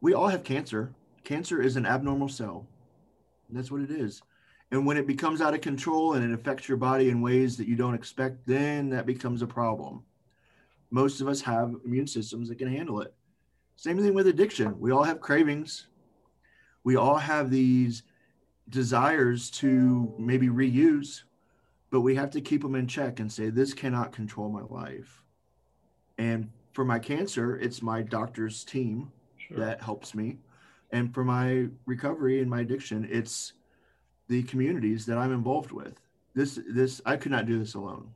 we 0.00 0.14
all 0.14 0.28
have 0.28 0.44
cancer. 0.44 0.92
Cancer 1.24 1.60
is 1.60 1.76
an 1.76 1.86
abnormal 1.86 2.28
cell. 2.28 2.66
That's 3.50 3.70
what 3.70 3.82
it 3.82 3.90
is. 3.90 4.22
And 4.70 4.86
when 4.86 4.96
it 4.96 5.06
becomes 5.06 5.40
out 5.40 5.54
of 5.54 5.60
control 5.60 6.14
and 6.14 6.24
it 6.24 6.32
affects 6.32 6.68
your 6.68 6.78
body 6.78 7.10
in 7.10 7.20
ways 7.20 7.56
that 7.56 7.66
you 7.66 7.74
don't 7.74 7.94
expect, 7.94 8.46
then 8.46 8.90
that 8.90 9.06
becomes 9.06 9.42
a 9.42 9.46
problem. 9.46 10.04
Most 10.90 11.20
of 11.20 11.28
us 11.28 11.40
have 11.42 11.74
immune 11.84 12.06
systems 12.06 12.48
that 12.48 12.58
can 12.58 12.70
handle 12.70 13.00
it. 13.00 13.14
Same 13.76 13.98
thing 13.98 14.14
with 14.14 14.26
addiction. 14.26 14.78
We 14.78 14.90
all 14.90 15.04
have 15.04 15.20
cravings. 15.20 15.86
We 16.84 16.96
all 16.96 17.16
have 17.16 17.50
these 17.50 18.02
desires 18.68 19.50
to 19.50 20.14
maybe 20.18 20.48
reuse, 20.48 21.22
but 21.90 22.00
we 22.00 22.14
have 22.14 22.30
to 22.30 22.40
keep 22.40 22.62
them 22.62 22.74
in 22.74 22.86
check 22.86 23.20
and 23.20 23.30
say, 23.30 23.50
this 23.50 23.74
cannot 23.74 24.12
control 24.12 24.48
my 24.48 24.62
life. 24.62 25.22
And 26.18 26.50
for 26.72 26.84
my 26.84 26.98
cancer, 26.98 27.56
it's 27.56 27.82
my 27.82 28.02
doctor's 28.02 28.64
team 28.64 29.10
sure. 29.38 29.58
that 29.58 29.82
helps 29.82 30.14
me. 30.14 30.38
And 30.92 31.12
for 31.14 31.24
my 31.24 31.68
recovery 31.86 32.40
and 32.40 32.50
my 32.50 32.60
addiction, 32.60 33.08
it's 33.10 33.54
the 34.28 34.42
communities 34.44 35.06
that 35.06 35.18
I'm 35.18 35.32
involved 35.32 35.72
with. 35.72 36.00
This, 36.34 36.58
this, 36.68 37.00
I 37.04 37.16
could 37.16 37.32
not 37.32 37.46
do 37.46 37.58
this 37.58 37.74
alone. 37.74 38.12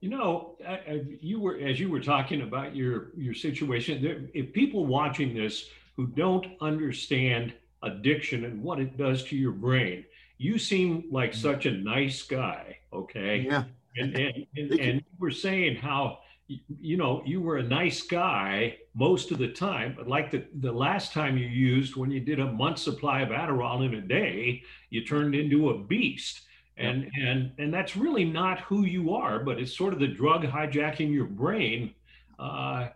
You 0.00 0.10
know, 0.10 0.56
I, 0.66 0.72
I, 0.72 1.02
you 1.20 1.40
were 1.40 1.58
as 1.58 1.80
you 1.80 1.90
were 1.90 2.00
talking 2.00 2.42
about 2.42 2.76
your 2.76 3.10
your 3.16 3.34
situation. 3.34 4.02
There, 4.02 4.20
if 4.32 4.52
people 4.52 4.86
watching 4.86 5.34
this 5.34 5.68
who 5.96 6.06
don't 6.06 6.46
understand 6.60 7.52
addiction 7.82 8.44
and 8.44 8.62
what 8.62 8.80
it 8.80 8.96
does 8.96 9.24
to 9.24 9.36
your 9.36 9.52
brain. 9.52 10.04
You 10.38 10.58
seem 10.58 11.04
like 11.10 11.32
mm. 11.32 11.36
such 11.36 11.66
a 11.66 11.72
nice 11.72 12.22
guy, 12.22 12.78
okay? 12.92 13.46
Yeah. 13.48 13.64
And 13.96 14.16
and, 14.16 14.46
and, 14.56 14.72
and 14.72 14.94
you 15.00 15.16
were 15.18 15.30
saying 15.30 15.76
how 15.76 16.20
you 16.46 16.96
know 16.96 17.22
you 17.26 17.40
were 17.40 17.58
a 17.58 17.62
nice 17.62 18.02
guy 18.02 18.78
most 18.94 19.32
of 19.32 19.38
the 19.38 19.48
time, 19.48 19.94
but 19.96 20.08
like 20.08 20.30
the, 20.30 20.44
the 20.60 20.72
last 20.72 21.12
time 21.12 21.36
you 21.36 21.46
used 21.46 21.96
when 21.96 22.10
you 22.10 22.20
did 22.20 22.40
a 22.40 22.52
month 22.52 22.78
supply 22.78 23.20
of 23.22 23.30
Adderall 23.30 23.84
in 23.84 23.94
a 23.94 24.00
day, 24.00 24.62
you 24.90 25.04
turned 25.04 25.34
into 25.34 25.70
a 25.70 25.78
beast. 25.78 26.42
And 26.78 27.10
and 27.20 27.50
and 27.58 27.74
that's 27.74 27.96
really 27.96 28.24
not 28.24 28.60
who 28.60 28.84
you 28.84 29.12
are, 29.12 29.40
but 29.40 29.58
it's 29.58 29.76
sort 29.76 29.92
of 29.92 29.98
the 29.98 30.06
drug 30.06 30.44
hijacking 30.44 31.12
your 31.12 31.26
brain. 31.26 31.94
Uh, 32.38 32.88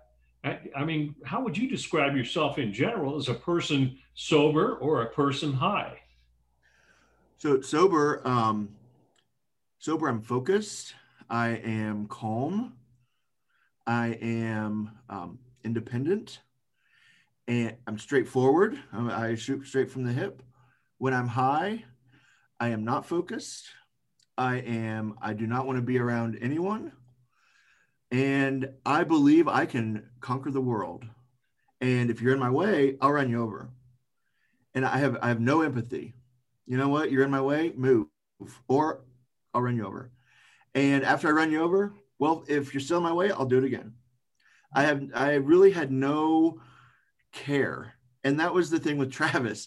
I, 0.44 0.58
I 0.76 0.84
mean, 0.84 1.16
how 1.24 1.42
would 1.42 1.56
you 1.58 1.68
describe 1.68 2.16
yourself 2.16 2.58
in 2.58 2.72
general 2.72 3.16
as 3.16 3.28
a 3.28 3.34
person 3.34 3.98
sober 4.14 4.74
or 4.76 5.02
a 5.02 5.10
person 5.10 5.52
high? 5.52 5.98
So 7.38 7.60
sober, 7.60 8.22
um, 8.24 8.68
sober, 9.78 10.08
I'm 10.08 10.22
focused. 10.22 10.94
I 11.28 11.48
am 11.64 12.06
calm. 12.06 12.74
I 13.86 14.18
am 14.22 14.92
um, 15.08 15.38
independent, 15.64 16.40
and 17.48 17.74
I'm 17.86 17.98
straightforward. 17.98 18.78
I 18.92 19.34
shoot 19.34 19.66
straight 19.66 19.90
from 19.90 20.04
the 20.04 20.12
hip. 20.12 20.42
When 20.98 21.12
I'm 21.12 21.26
high, 21.26 21.84
I 22.62 22.68
am 22.68 22.84
not 22.84 23.06
focused. 23.06 23.66
I 24.38 24.58
am. 24.58 25.18
I 25.20 25.32
do 25.32 25.48
not 25.48 25.66
want 25.66 25.78
to 25.78 25.82
be 25.82 25.98
around 25.98 26.38
anyone 26.40 26.92
and 28.12 28.68
I 28.86 29.02
believe 29.02 29.48
I 29.48 29.66
can 29.66 30.10
conquer 30.20 30.52
the 30.52 30.60
world. 30.60 31.04
And 31.80 32.08
if 32.08 32.20
you're 32.20 32.34
in 32.34 32.38
my 32.38 32.50
way, 32.50 32.98
I'll 33.00 33.10
run 33.10 33.30
you 33.30 33.42
over. 33.42 33.70
And 34.74 34.84
I 34.84 34.98
have 34.98 35.16
I 35.20 35.26
have 35.28 35.40
no 35.40 35.62
empathy. 35.62 36.14
You 36.66 36.76
know 36.76 36.88
what? 36.88 37.10
You're 37.10 37.24
in 37.24 37.32
my 37.32 37.40
way, 37.40 37.72
move, 37.74 38.06
or 38.68 39.00
I'll 39.52 39.62
run 39.62 39.76
you 39.76 39.84
over. 39.84 40.12
And 40.72 41.02
after 41.02 41.26
I 41.26 41.32
run 41.32 41.50
you 41.50 41.62
over, 41.62 41.94
well, 42.20 42.44
if 42.46 42.72
you're 42.72 42.80
still 42.80 42.98
in 42.98 43.02
my 43.02 43.12
way, 43.12 43.32
I'll 43.32 43.46
do 43.46 43.58
it 43.58 43.64
again. 43.64 43.94
I 44.72 44.84
have 44.84 45.02
I 45.14 45.34
really 45.34 45.72
had 45.72 45.90
no 45.90 46.60
care, 47.32 47.94
and 48.22 48.38
that 48.38 48.54
was 48.54 48.70
the 48.70 48.78
thing 48.78 48.98
with 48.98 49.10
Travis. 49.18 49.66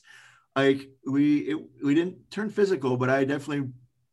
Like 0.56 0.90
we 1.06 1.40
it, 1.40 1.58
we 1.84 1.94
didn't 1.94 2.32
turn 2.32 2.50
physical, 2.50 2.98
but 2.98 3.10
I 3.10 3.26
definitely 3.26 3.70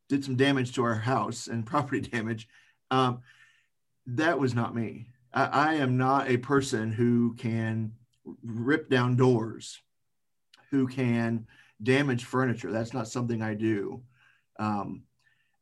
did 0.09 0.25
some 0.25 0.37
damage 0.37 0.73
to 0.75 0.85
our 0.85 0.95
house 0.95 1.47
and 1.47 1.67
property 1.73 2.01
damage. 2.01 2.49
Um, 2.91 3.21
that 4.07 4.39
was 4.39 4.55
not 4.55 4.75
me. 4.75 5.07
I, 5.33 5.45
I 5.45 5.75
am 5.75 5.97
not 5.97 6.29
a 6.29 6.37
person 6.37 6.93
who 6.93 7.35
can 7.35 7.93
rip 8.43 8.89
down 8.91 9.17
doors, 9.17 9.81
who 10.71 10.87
can 10.87 11.47
damage 11.83 12.25
furniture. 12.25 12.71
That's 12.71 12.93
not 12.93 13.09
something 13.09 13.43
I 13.43 13.55
do. 13.55 14.03
Um, 14.59 15.05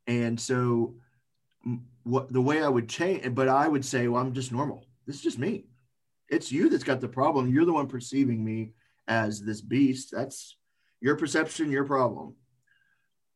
and 0.07 0.39
so, 0.39 0.95
what 2.03 2.33
the 2.33 2.41
way 2.41 2.63
I 2.63 2.67
would 2.67 2.89
change, 2.89 3.33
but 3.35 3.47
I 3.47 3.67
would 3.67 3.85
say, 3.85 4.07
well, 4.07 4.21
I'm 4.21 4.33
just 4.33 4.51
normal. 4.51 4.85
This 5.05 5.17
is 5.17 5.21
just 5.21 5.39
me. 5.39 5.65
It's 6.29 6.51
you 6.51 6.69
that's 6.69 6.83
got 6.83 7.01
the 7.01 7.07
problem. 7.07 7.49
You're 7.49 7.65
the 7.65 7.73
one 7.73 7.87
perceiving 7.87 8.43
me 8.43 8.73
as 9.07 9.41
this 9.41 9.61
beast. 9.61 10.11
That's 10.11 10.55
your 11.01 11.15
perception, 11.15 11.71
your 11.71 11.83
problem. 11.83 12.35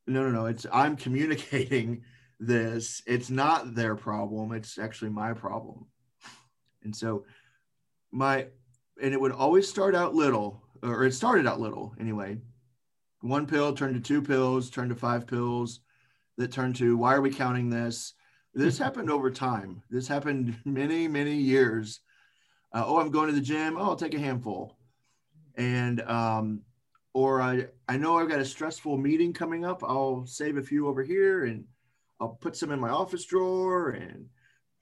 No, 0.07 0.23
no, 0.23 0.29
no. 0.29 0.45
It's 0.45 0.65
I'm 0.71 0.95
communicating 1.05 2.03
this. 2.39 3.01
It's 3.05 3.29
not 3.29 3.75
their 3.75 3.95
problem. 3.95 4.53
It's 4.53 4.77
actually 4.77 5.11
my 5.11 5.33
problem. 5.33 5.87
And 6.83 6.95
so 6.95 7.25
my 8.11 8.47
and 9.01 9.13
it 9.13 9.19
would 9.19 9.33
always 9.33 9.67
start 9.67 9.93
out 9.95 10.15
little, 10.15 10.63
or 10.81 11.03
it 11.03 11.13
started 11.13 11.47
out 11.47 11.59
little 11.59 11.93
anyway. 11.99 12.37
One 13.21 13.47
pill 13.47 13.73
turned 13.73 13.95
to 13.95 14.01
two 14.01 14.21
pills, 14.21 14.69
turned 14.69 14.91
to 14.91 14.95
five 14.95 15.27
pills, 15.27 15.81
that 16.37 16.51
turned 16.51 16.75
to 16.77 16.95
why 16.95 17.13
are 17.15 17.21
we 17.21 17.31
counting 17.31 17.69
this? 17.69 18.13
This 18.53 18.77
happened 18.77 19.09
over 19.09 19.31
time. 19.31 19.81
This 19.89 20.07
happened 20.07 20.55
many, 20.65 21.07
many 21.07 21.35
years. 21.35 22.01
Uh, 22.73 22.83
oh, 22.85 22.99
I'm 22.99 23.11
going 23.11 23.27
to 23.27 23.35
the 23.35 23.41
gym. 23.41 23.77
Oh, 23.77 23.83
I'll 23.83 23.95
take 23.95 24.13
a 24.13 24.19
handful. 24.19 24.77
And 25.55 26.01
um, 26.01 26.61
or 27.15 27.41
I 27.41 27.67
I 27.87 27.95
know 27.95 28.19
I've 28.19 28.27
got 28.27 28.41
a 28.41 28.45
stressful 28.45 28.97
meeting 28.97 29.31
coming 29.31 29.63
up. 29.63 29.83
I'll 29.83 30.25
save 30.27 30.57
a 30.57 30.61
few 30.61 30.89
over 30.89 31.01
here 31.01 31.45
and 31.45 31.63
I'll 32.19 32.37
put 32.41 32.57
some 32.57 32.71
in 32.71 32.79
my 32.79 32.89
office 32.89 33.25
drawer 33.25 33.91
and, 33.91 34.25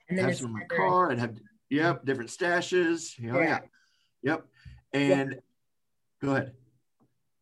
and 0.10 0.19
have 0.19 0.36
some 0.36 0.48
in 0.48 0.54
my 0.54 0.65
car 0.65 1.12
and 1.12 1.19
have 1.19 1.39
yep 1.69 2.04
different 2.04 2.32
stashes. 2.32 3.17
You 3.19 3.32
know, 3.32 3.39
yeah. 3.39 3.60
yeah. 4.24 4.34
Yep. 4.34 4.46
And 4.93 5.32
yeah. 5.32 5.39
go 6.22 6.32
ahead. 6.36 6.54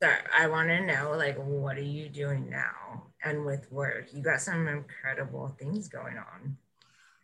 So 0.04 0.10
I 0.38 0.48
want 0.48 0.68
to 0.70 0.82
know, 0.82 1.14
like, 1.16 1.38
what 1.38 1.78
are 1.78 1.82
you 1.82 2.10
doing 2.10 2.50
now? 2.50 3.04
And 3.24 3.46
with 3.46 3.72
work, 3.72 4.08
you 4.12 4.22
got 4.22 4.42
some 4.42 4.68
incredible 4.68 5.56
things 5.60 5.88
going 5.88 6.18
on. 6.18 6.58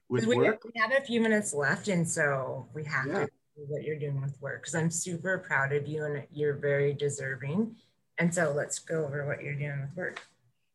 With 0.10 0.26
we, 0.26 0.38
work, 0.38 0.64
we 0.64 0.80
have 0.80 0.92
a 0.92 1.04
few 1.04 1.20
minutes 1.20 1.54
left, 1.54 1.88
and 1.88 2.08
so 2.08 2.68
we 2.74 2.84
have 2.86 3.08
yeah. 3.08 3.26
to 3.26 3.30
what 3.68 3.84
you're 3.84 4.00
doing 4.00 4.22
with 4.22 4.40
work. 4.42 4.62
Because 4.62 4.76
I'm 4.76 4.92
super 4.92 5.38
proud 5.40 5.74
of 5.74 5.88
you, 5.88 6.06
and 6.06 6.24
you're 6.32 6.54
very 6.54 6.94
deserving. 6.94 7.76
And 8.18 8.34
so 8.34 8.54
let's 8.56 8.80
go 8.80 9.06
over 9.06 9.26
what 9.26 9.44
you're 9.44 9.56
doing 9.56 9.82
with 9.82 9.96
work. 9.96 10.22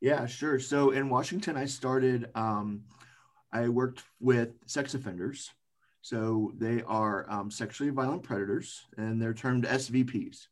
Yeah, 0.01 0.27
sure. 0.27 0.59
So 0.59 0.91
in 0.91 1.09
Washington, 1.09 1.57
I 1.57 1.65
started, 1.65 2.29
um, 2.35 2.83
I 3.53 3.69
worked 3.69 4.03
with 4.21 4.51
sex 4.67 4.95
offenders. 4.95 5.51
So 6.01 6.53
they 6.59 6.83
are 6.83 7.31
um, 7.31 7.51
sexually 7.51 7.91
violent 7.91 8.25
predators 8.25 8.85
and 8.97 9.23
they're 9.23 9.33
termed 9.33 9.65
SVPs. 9.65 10.49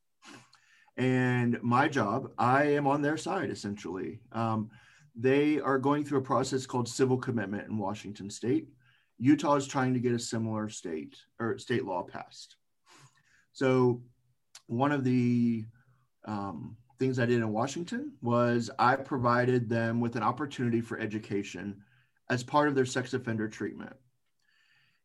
And 0.97 1.61
my 1.63 1.89
job, 1.89 2.31
I 2.39 2.65
am 2.65 2.87
on 2.87 3.03
their 3.03 3.17
side 3.17 3.51
essentially. 3.51 4.21
Um, 4.31 4.71
they 5.17 5.59
are 5.59 5.79
going 5.79 6.05
through 6.05 6.19
a 6.19 6.23
process 6.23 6.67
called 6.67 6.89
civil 6.89 7.17
commitment 7.17 7.69
in 7.69 7.77
Washington 7.77 8.31
state. 8.31 8.69
Utah 9.21 9.55
is 9.55 9.67
trying 9.67 9.93
to 9.95 10.01
get 10.01 10.13
a 10.13 10.19
similar 10.19 10.69
state 10.69 11.17
or 11.39 11.59
state 11.59 11.85
law 11.85 12.03
passed. 12.03 12.57
So 13.53 14.03
one 14.67 14.93
of 14.93 15.05
the 15.05 15.67
um, 16.25 16.77
things 16.99 17.19
I 17.19 17.27
did 17.27 17.39
in 17.39 17.53
Washington 17.53 18.13
was 18.23 18.71
I 18.79 18.97
provided 18.97 19.69
them 19.69 20.01
with 20.01 20.17
an 20.17 20.23
opportunity 20.23 20.81
for 20.81 20.99
education 20.99 21.83
as 22.31 22.43
part 22.43 22.69
of 22.69 22.75
their 22.75 22.87
sex 22.87 23.13
offender 23.13 23.49
treatment. 23.49 23.95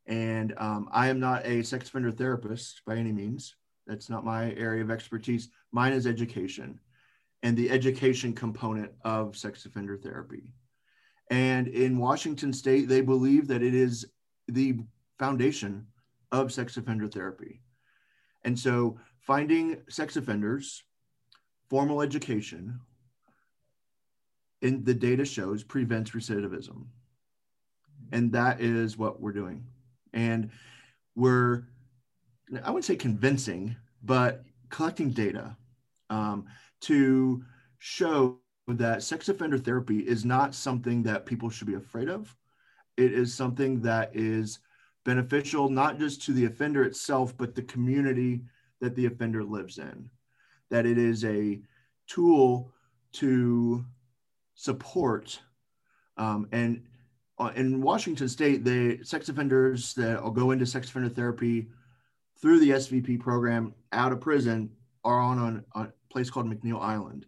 And 0.06 0.54
um, 0.56 0.88
I 0.92 1.08
am 1.08 1.20
not 1.20 1.44
a 1.44 1.62
sex 1.62 1.88
offender 1.88 2.12
therapist 2.12 2.82
by 2.86 2.96
any 2.96 3.12
means. 3.12 3.54
That's 3.86 4.08
not 4.08 4.24
my 4.24 4.52
area 4.52 4.82
of 4.82 4.90
expertise. 4.90 5.50
Mine 5.72 5.92
is 5.92 6.06
education 6.06 6.80
and 7.42 7.56
the 7.56 7.70
education 7.70 8.32
component 8.32 8.92
of 9.02 9.36
sex 9.36 9.66
offender 9.66 9.96
therapy. 9.96 10.54
And 11.30 11.68
in 11.68 11.98
Washington 11.98 12.52
state, 12.52 12.88
they 12.88 13.00
believe 13.00 13.48
that 13.48 13.62
it 13.62 13.74
is 13.74 14.06
the 14.48 14.78
foundation 15.18 15.86
of 16.32 16.52
sex 16.52 16.76
offender 16.76 17.08
therapy. 17.08 17.60
And 18.44 18.58
so 18.58 18.98
finding 19.20 19.82
sex 19.88 20.16
offenders, 20.16 20.84
formal 21.68 22.00
education, 22.00 22.80
in 24.62 24.84
the 24.84 24.94
data 24.94 25.24
shows 25.24 25.62
prevents 25.62 26.12
recidivism. 26.12 26.86
And 28.12 28.32
that 28.32 28.60
is 28.60 28.96
what 28.96 29.20
we're 29.20 29.32
doing. 29.32 29.64
And 30.12 30.50
we're, 31.14 31.64
I 32.62 32.70
wouldn't 32.70 32.84
say 32.84 32.96
convincing, 32.96 33.76
but 34.02 34.44
collecting 34.70 35.10
data 35.10 35.56
um, 36.08 36.46
to 36.82 37.42
show 37.78 38.38
that 38.68 39.02
sex 39.02 39.28
offender 39.28 39.58
therapy 39.58 40.00
is 40.00 40.24
not 40.24 40.54
something 40.54 41.02
that 41.04 41.26
people 41.26 41.48
should 41.48 41.66
be 41.66 41.74
afraid 41.74 42.08
of. 42.08 42.34
It 42.96 43.12
is 43.12 43.32
something 43.32 43.80
that 43.82 44.10
is 44.14 44.58
beneficial 45.04 45.68
not 45.68 45.98
just 45.98 46.22
to 46.22 46.32
the 46.32 46.46
offender 46.46 46.82
itself, 46.82 47.36
but 47.36 47.54
the 47.54 47.62
community 47.62 48.42
that 48.80 48.96
the 48.96 49.06
offender 49.06 49.44
lives 49.44 49.78
in. 49.78 50.10
That 50.70 50.84
it 50.84 50.98
is 50.98 51.24
a 51.24 51.60
tool 52.08 52.72
to 53.12 53.84
support. 54.54 55.40
Um, 56.16 56.48
and 56.50 56.82
uh, 57.38 57.52
in 57.54 57.80
Washington 57.80 58.28
State, 58.28 58.64
the 58.64 58.98
sex 59.04 59.28
offenders 59.28 59.94
that 59.94 60.22
go 60.34 60.50
into 60.50 60.66
sex 60.66 60.88
offender 60.88 61.08
therapy 61.08 61.68
through 62.40 62.58
the 62.60 62.70
SVP 62.70 63.20
program 63.20 63.74
out 63.92 64.12
of 64.12 64.20
prison 64.20 64.70
are 65.04 65.20
on, 65.20 65.38
on, 65.38 65.64
on 65.72 65.86
a 65.86 66.12
place 66.12 66.30
called 66.30 66.46
McNeil 66.46 66.80
Island. 66.80 67.26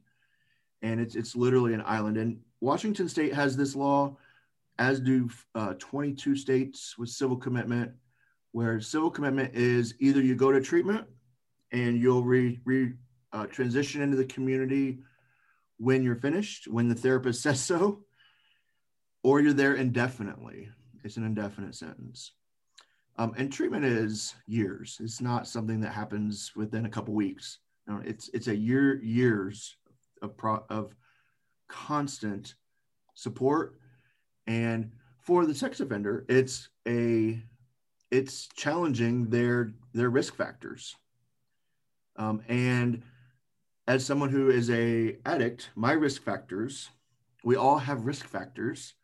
And 0.83 1.01
it's, 1.01 1.17
it's 1.17 1.35
literally 1.35 1.75
an 1.75 1.83
island. 1.85 2.17
And 2.17 2.41
Washington 2.61 3.09
State 3.09 3.35
has 3.35 3.57
this 3.57 3.75
law, 3.75 4.17
as 4.79 5.01
do 5.01 5.29
uh, 5.55 5.75
22 5.79 6.37
states 6.37 6.97
with 6.99 7.09
civil 7.09 7.37
commitment, 7.37 7.93
where 8.53 8.81
civil 8.81 9.11
commitment 9.11 9.55
is 9.55 9.95
either 9.99 10.21
you 10.21 10.35
go 10.35 10.53
to 10.53 10.61
treatment 10.61 11.07
and 11.73 12.01
you'll 12.01 12.23
re, 12.23 12.59
re 12.65 12.93
uh, 13.33 13.47
transition 13.47 14.03
into 14.03 14.17
the 14.17 14.25
community 14.25 14.99
when 15.79 16.03
you're 16.03 16.17
finished, 16.17 16.69
when 16.69 16.89
the 16.89 16.95
therapist 16.95 17.43
says 17.43 17.61
so, 17.61 18.05
or 19.23 19.41
you're 19.41 19.53
there 19.53 19.75
indefinitely. 19.75 20.69
It's 21.05 21.17
an 21.17 21.25
indefinite 21.25 21.75
sentence. 21.75 22.33
Um, 23.19 23.35
and 23.37 23.53
treatment 23.53 23.85
is 23.85 24.35
years. 24.47 24.99
It's 25.03 25.21
not 25.21 25.49
something 25.49 25.81
that 25.81 25.93
happens 25.93 26.53
within 26.55 26.87
a 26.87 26.91
couple 26.91 27.15
weeks. 27.15 27.59
No, 27.89 28.01
it's 28.05 28.29
it's 28.33 28.47
a 28.47 28.55
year 28.55 29.03
years 29.03 29.77
of 30.23 30.37
pro, 30.37 30.65
of 30.69 30.95
constant 31.69 32.55
support. 33.15 33.79
And 34.47 34.93
for 35.21 35.45
the 35.47 35.55
sex 35.55 35.81
offender, 35.81 36.25
it's 36.29 36.69
a 36.87 37.43
it's 38.11 38.49
challenging 38.57 39.29
their 39.29 39.73
their 39.93 40.11
risk 40.11 40.35
factors. 40.35 40.97
Um, 42.17 42.43
and 42.49 43.03
as 43.87 44.05
someone 44.05 44.31
who 44.31 44.51
is 44.51 44.71
a 44.71 45.17
addict, 45.25 45.71
my 45.75 45.93
risk 45.93 46.23
factors, 46.23 46.91
we 47.45 47.57
all 47.57 47.79
have 47.79 48.07
risk 48.07 48.27
factors. 48.27 48.95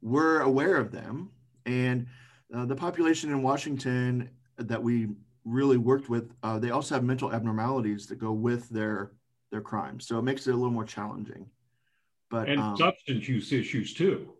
We're 0.00 0.40
aware 0.40 0.76
of 0.76 0.92
them, 0.92 1.30
and 1.66 2.06
uh, 2.54 2.66
the 2.66 2.76
population 2.76 3.30
in 3.30 3.42
Washington 3.42 4.30
that 4.58 4.82
we 4.82 5.08
really 5.44 5.76
worked 5.76 6.08
with, 6.08 6.32
uh, 6.42 6.58
they 6.58 6.70
also 6.70 6.94
have 6.94 7.04
mental 7.04 7.32
abnormalities 7.32 8.06
that 8.06 8.16
go 8.16 8.32
with 8.32 8.68
their 8.68 9.12
their 9.54 9.62
crimes, 9.62 10.06
so 10.08 10.18
it 10.18 10.22
makes 10.22 10.48
it 10.48 10.50
a 10.50 10.56
little 10.56 10.72
more 10.72 10.84
challenging. 10.84 11.46
But 12.28 12.48
and 12.48 12.60
um, 12.60 12.76
substance 12.76 13.28
use 13.28 13.52
issues 13.52 13.94
too. 13.94 14.32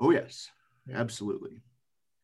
Oh 0.00 0.10
yes, 0.10 0.50
absolutely, 0.92 1.62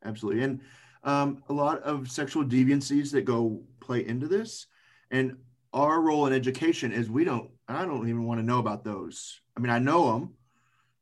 absolutely, 0.05 0.43
and 0.43 0.61
um, 1.03 1.43
a 1.49 1.53
lot 1.55 1.83
of 1.83 2.11
sexual 2.11 2.45
deviancies 2.45 3.11
that 3.13 3.23
go 3.23 3.63
play 3.81 4.07
into 4.07 4.29
this. 4.29 4.67
And 5.11 5.39
our 5.73 6.03
role 6.03 6.27
in 6.27 6.35
education 6.35 6.93
is 6.93 7.09
we 7.09 7.25
don't. 7.25 7.51
I 7.69 7.87
don't 7.87 8.07
even 8.07 8.27
want 8.27 8.39
to 8.39 8.47
know 8.47 8.59
about 8.59 8.85
those. 8.85 9.41
I 9.57 9.61
mean, 9.61 9.71
I 9.71 9.79
know 9.79 10.13
them, 10.13 10.35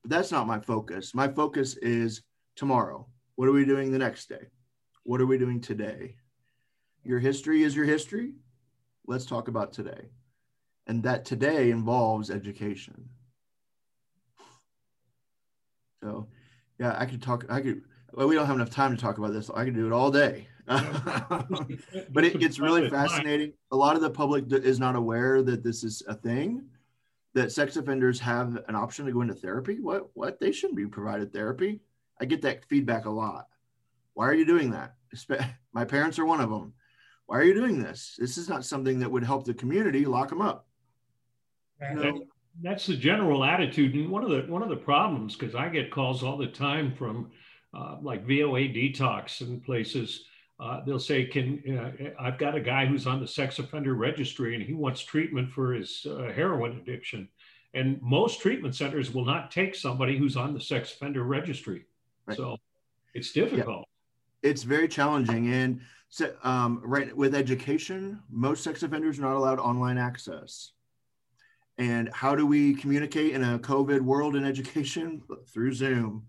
but 0.03 0.11
that's 0.13 0.31
not 0.31 0.47
my 0.47 0.61
focus. 0.61 1.15
My 1.17 1.27
focus 1.27 1.77
is 1.79 2.23
tomorrow. 2.55 3.09
What 3.35 3.49
are 3.49 3.53
we 3.53 3.65
doing 3.65 3.91
the 3.91 3.99
next 3.99 4.29
day? 4.29 4.47
What 5.03 5.21
are 5.21 5.27
we 5.27 5.37
doing 5.37 5.61
today? 5.61 6.15
Your 7.03 7.19
history 7.19 7.65
is 7.65 7.75
your 7.75 7.87
history. 7.87 8.35
Let's 9.07 9.27
talk 9.27 9.49
about 9.49 9.73
today. 9.73 10.11
And 10.89 11.03
that 11.03 11.25
today 11.25 11.71
involves 11.71 12.31
education. 12.31 13.09
So, 16.03 16.29
yeah, 16.79 16.97
I 16.99 17.07
could 17.07 17.23
talk. 17.23 17.45
I 17.49 17.61
could. 17.61 17.83
Well, 18.13 18.27
we 18.27 18.35
don't 18.35 18.47
have 18.47 18.57
enough 18.57 18.71
time 18.71 18.95
to 18.97 19.01
talk 19.01 19.19
about 19.19 19.33
this. 19.33 19.51
I 19.55 19.65
could 19.65 19.75
do 19.75 19.87
it 19.87 19.93
all 19.93 20.11
day. 20.11 20.49
but 20.67 22.25
it, 22.25 22.43
it's 22.43 22.59
really 22.59 22.89
fascinating. 22.91 23.53
A 23.71 23.77
lot 23.77 23.97
of 23.97 24.03
the 24.03 24.11
public 24.11 24.45
is 24.51 24.79
not 24.79 24.97
aware 24.97 25.43
that 25.43 25.63
this 25.63 25.85
is 25.85 26.03
a 26.09 26.15
thing. 26.15 26.67
That 27.35 27.53
sex 27.53 27.77
offenders 27.77 28.19
have 28.21 28.59
an 28.69 28.75
option 28.75 29.07
to 29.07 29.13
go 29.13 29.21
into 29.21 29.35
therapy. 29.35 29.79
What? 29.81 30.09
What? 30.15 30.41
They 30.41 30.53
shouldn't 30.53 30.77
be 30.77 30.87
provided 30.87 31.33
therapy. 31.33 31.81
I 32.21 32.25
get 32.25 32.43
that 32.43 32.65
feedback 32.65 33.05
a 33.05 33.11
lot. 33.11 33.47
Why 34.15 34.27
are 34.27 34.35
you 34.35 34.47
doing 34.47 34.71
that? 34.71 34.95
My 35.73 35.85
parents 35.85 36.19
are 36.19 36.27
one 36.27 36.41
of 36.41 36.51
them. 36.51 36.73
Why 37.27 37.39
are 37.39 37.45
you 37.45 37.55
doing 37.55 37.83
this? 37.83 38.17
This 38.19 38.39
is 38.39 38.49
not 38.49 38.65
something 38.65 38.99
that 39.01 39.11
would 39.11 39.25
help 39.25 39.45
the 39.45 39.55
community. 39.55 40.07
Lock 40.07 40.31
them 40.31 40.41
up. 40.41 40.68
No. 41.81 42.25
That's 42.61 42.87
the 42.87 42.97
general 42.97 43.45
attitude, 43.45 43.95
and 43.95 44.11
one 44.11 44.25
of 44.25 44.31
the 44.31 44.53
one 44.53 44.63
of 44.63 44.69
the 44.69 44.77
problems 44.77 45.37
because 45.37 45.55
I 45.55 45.69
get 45.69 45.93
calls 45.93 46.25
all 46.25 46.37
the 46.37 46.49
time 46.49 46.93
from 46.93 47.31
uh, 47.73 47.99
like 48.03 48.27
VOA 48.27 48.63
detox 48.63 49.41
and 49.43 49.63
places. 49.63 50.25
Uh, 50.59 50.81
they'll 50.85 50.99
say, 50.99 51.25
"Can 51.25 51.63
uh, 51.79 52.11
I've 52.21 52.37
got 52.37 52.57
a 52.57 52.61
guy 52.61 52.85
who's 52.85 53.07
on 53.07 53.21
the 53.21 53.29
sex 53.29 53.61
offender 53.61 53.95
registry 53.95 54.57
and 54.57 54.65
he 54.65 54.73
wants 54.73 55.03
treatment 55.03 55.53
for 55.53 55.73
his 55.73 56.05
uh, 56.11 56.33
heroin 56.35 56.73
addiction?" 56.79 57.29
And 57.75 58.01
most 58.03 58.41
treatment 58.41 58.75
centers 58.75 59.15
will 59.15 59.25
not 59.25 59.53
take 59.53 59.77
somebody 59.77 60.19
who's 60.19 60.37
on 60.37 60.53
the 60.53 60.61
sex 60.61 60.93
offender 60.95 61.23
registry. 61.23 61.85
Right. 62.27 62.37
So 62.37 62.57
it's 63.15 63.33
difficult. 63.33 63.87
Yeah. 64.43 64.51
It's 64.51 64.63
very 64.65 64.89
challenging. 64.89 65.53
And 65.53 65.81
so, 66.09 66.35
um, 66.43 66.81
right 66.83 67.15
with 67.17 67.35
education, 67.35 68.21
most 68.31 68.65
sex 68.65 68.83
offenders 68.83 69.19
are 69.19 69.23
not 69.23 69.37
allowed 69.37 69.59
online 69.59 69.99
access. 69.99 70.73
And 71.79 72.11
how 72.13 72.35
do 72.35 72.45
we 72.47 72.75
communicate 72.75 73.35
in 73.35 73.43
a 73.45 73.59
COVID 73.59 74.01
world 74.01 74.37
in 74.37 74.45
education? 74.45 75.23
Through 75.53 75.73
Zoom. 75.75 76.25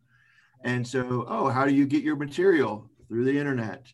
And 0.63 0.85
so, 0.85 1.25
oh, 1.27 1.49
how 1.49 1.65
do 1.65 1.73
you 1.73 1.85
get 1.85 2.03
your 2.03 2.15
material? 2.15 2.89
Through 3.07 3.25
the 3.25 3.37
internet. 3.37 3.91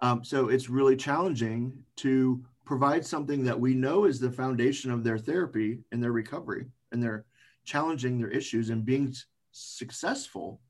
Um, 0.00 0.24
so 0.24 0.48
it's 0.48 0.68
really 0.68 0.96
challenging 0.96 1.72
to 1.96 2.42
provide 2.64 3.04
something 3.04 3.44
that 3.44 3.58
we 3.58 3.74
know 3.74 4.04
is 4.04 4.20
the 4.20 4.30
foundation 4.30 4.90
of 4.90 5.04
their 5.04 5.18
therapy 5.18 5.78
and 5.92 6.02
their 6.02 6.12
recovery 6.12 6.66
and 6.92 7.02
they're 7.02 7.24
challenging 7.64 8.18
their 8.18 8.28
issues 8.28 8.70
and 8.70 8.84
being 8.84 9.14
successful 9.52 10.60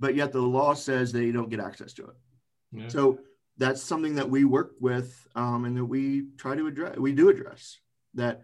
but 0.00 0.14
yet 0.14 0.32
the 0.32 0.40
law 0.40 0.74
says 0.74 1.12
they 1.12 1.30
don't 1.30 1.50
get 1.50 1.60
access 1.60 1.92
to 1.94 2.04
it. 2.04 2.16
Yeah. 2.72 2.88
So 2.88 3.18
that's 3.56 3.82
something 3.82 4.14
that 4.16 4.28
we 4.28 4.44
work 4.44 4.72
with 4.80 5.26
um, 5.34 5.64
and 5.64 5.76
that 5.76 5.84
we 5.84 6.26
try 6.36 6.56
to 6.56 6.66
address. 6.66 6.98
We 6.98 7.12
do 7.12 7.28
address 7.28 7.78
that. 8.14 8.42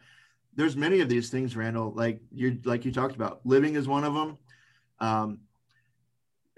There's 0.61 0.77
many 0.77 1.01
of 1.01 1.09
these 1.09 1.31
things, 1.31 1.57
Randall. 1.57 1.91
Like 1.95 2.21
you, 2.31 2.61
like 2.65 2.85
you 2.85 2.93
talked 2.93 3.15
about, 3.15 3.41
living 3.45 3.77
is 3.77 3.89
one 3.89 4.05
of 4.05 4.13
them. 4.13 4.37
Um, 4.99 5.39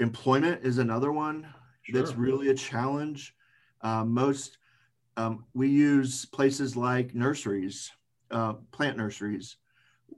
employment 0.01 0.65
is 0.65 0.79
another 0.79 1.12
one 1.12 1.47
sure. 1.83 2.01
that's 2.01 2.17
really 2.17 2.49
a 2.49 2.55
challenge. 2.55 3.33
Uh, 3.81 4.05
most 4.05 4.59
um, 5.17 5.45
we 5.55 5.69
use 5.69 6.25
places 6.25 6.77
like 6.77 7.15
nurseries, 7.15 7.93
uh, 8.33 8.55
plant 8.73 8.97
nurseries, 8.97 9.59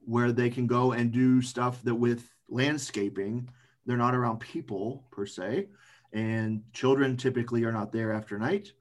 where 0.06 0.32
they 0.32 0.48
can 0.48 0.66
go 0.66 0.92
and 0.92 1.12
do 1.12 1.42
stuff 1.42 1.82
that 1.82 1.94
with 1.94 2.26
landscaping, 2.48 3.50
they're 3.84 3.98
not 3.98 4.14
around 4.14 4.40
people 4.40 5.04
per 5.10 5.26
se, 5.26 5.68
and 6.14 6.62
children 6.72 7.18
typically 7.18 7.64
are 7.64 7.72
not 7.72 7.92
there 7.92 8.14
after 8.14 8.38
night. 8.38 8.72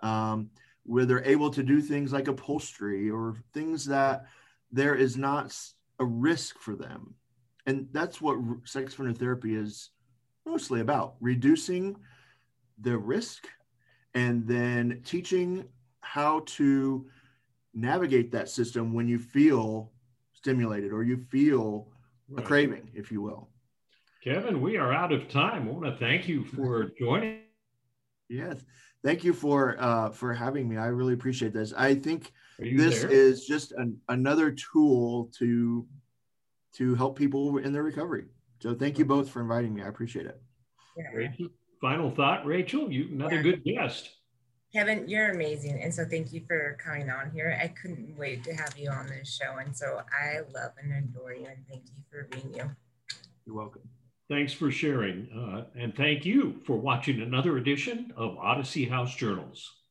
Um, 0.00 0.50
where 0.84 1.06
they're 1.06 1.24
able 1.24 1.48
to 1.48 1.62
do 1.62 1.80
things 1.80 2.12
like 2.12 2.28
upholstery 2.28 3.08
or 3.08 3.36
things 3.54 3.86
that 3.86 4.26
there 4.72 4.94
is 4.94 5.16
not 5.16 5.56
a 5.98 6.04
risk 6.04 6.58
for 6.58 6.74
them. 6.74 7.14
And 7.66 7.88
that's 7.92 8.20
what 8.20 8.38
sex 8.64 8.94
offender 8.94 9.12
therapy 9.12 9.54
is 9.54 9.90
mostly 10.44 10.80
about 10.80 11.14
reducing 11.20 11.96
the 12.80 12.96
risk 12.98 13.46
and 14.14 14.46
then 14.46 15.00
teaching 15.04 15.64
how 16.00 16.40
to 16.46 17.06
navigate 17.74 18.32
that 18.32 18.48
system 18.48 18.92
when 18.92 19.08
you 19.08 19.18
feel 19.18 19.92
stimulated 20.32 20.92
or 20.92 21.02
you 21.02 21.16
feel 21.30 21.88
right. 22.28 22.42
a 22.42 22.46
craving, 22.46 22.90
if 22.94 23.12
you 23.12 23.22
will. 23.22 23.48
Kevin, 24.24 24.60
we 24.60 24.76
are 24.76 24.92
out 24.92 25.12
of 25.12 25.28
time. 25.28 25.68
I 25.68 25.72
want 25.72 25.84
to 25.84 25.96
thank 25.96 26.28
you 26.28 26.44
for 26.44 26.90
joining. 26.98 27.40
Yes, 28.28 28.64
thank 29.04 29.24
you 29.24 29.32
for 29.32 29.76
uh, 29.78 30.10
for 30.10 30.32
having 30.32 30.68
me. 30.68 30.76
I 30.76 30.86
really 30.86 31.14
appreciate 31.14 31.52
this. 31.52 31.72
I 31.76 31.94
think 31.94 32.32
this 32.58 33.02
there? 33.02 33.10
is 33.10 33.46
just 33.46 33.72
an, 33.72 33.98
another 34.08 34.50
tool 34.52 35.30
to 35.38 35.86
to 36.74 36.94
help 36.94 37.18
people 37.18 37.58
in 37.58 37.72
their 37.72 37.82
recovery. 37.82 38.26
So 38.60 38.74
thank 38.74 38.98
you 38.98 39.04
both 39.04 39.28
for 39.28 39.40
inviting 39.40 39.74
me. 39.74 39.82
I 39.82 39.88
appreciate 39.88 40.26
it. 40.26 40.40
Rachel, 41.14 41.48
final 41.80 42.10
thought, 42.10 42.46
Rachel. 42.46 42.90
You 42.90 43.08
another 43.10 43.36
yeah. 43.36 43.42
good 43.42 43.64
guest. 43.64 44.10
Kevin, 44.72 45.06
you're 45.06 45.32
amazing. 45.32 45.82
And 45.82 45.92
so 45.94 46.04
thank 46.06 46.32
you 46.32 46.42
for 46.46 46.78
coming 46.82 47.10
on 47.10 47.30
here. 47.30 47.58
I 47.62 47.68
couldn't 47.68 48.16
wait 48.16 48.42
to 48.44 48.54
have 48.54 48.74
you 48.78 48.90
on 48.90 49.06
this 49.06 49.38
show. 49.38 49.58
And 49.58 49.76
so 49.76 50.00
I 50.18 50.38
love 50.54 50.72
and 50.82 50.92
adore 50.92 51.34
you. 51.34 51.46
And 51.46 51.58
thank 51.68 51.82
you 51.84 52.02
for 52.10 52.26
being 52.30 52.54
you. 52.54 52.70
You're 53.44 53.56
welcome. 53.56 53.82
Thanks 54.32 54.54
for 54.54 54.70
sharing. 54.70 55.28
Uh, 55.30 55.64
and 55.78 55.94
thank 55.94 56.24
you 56.24 56.62
for 56.64 56.78
watching 56.78 57.20
another 57.20 57.58
edition 57.58 58.14
of 58.16 58.38
Odyssey 58.38 58.86
House 58.86 59.14
Journals. 59.14 59.81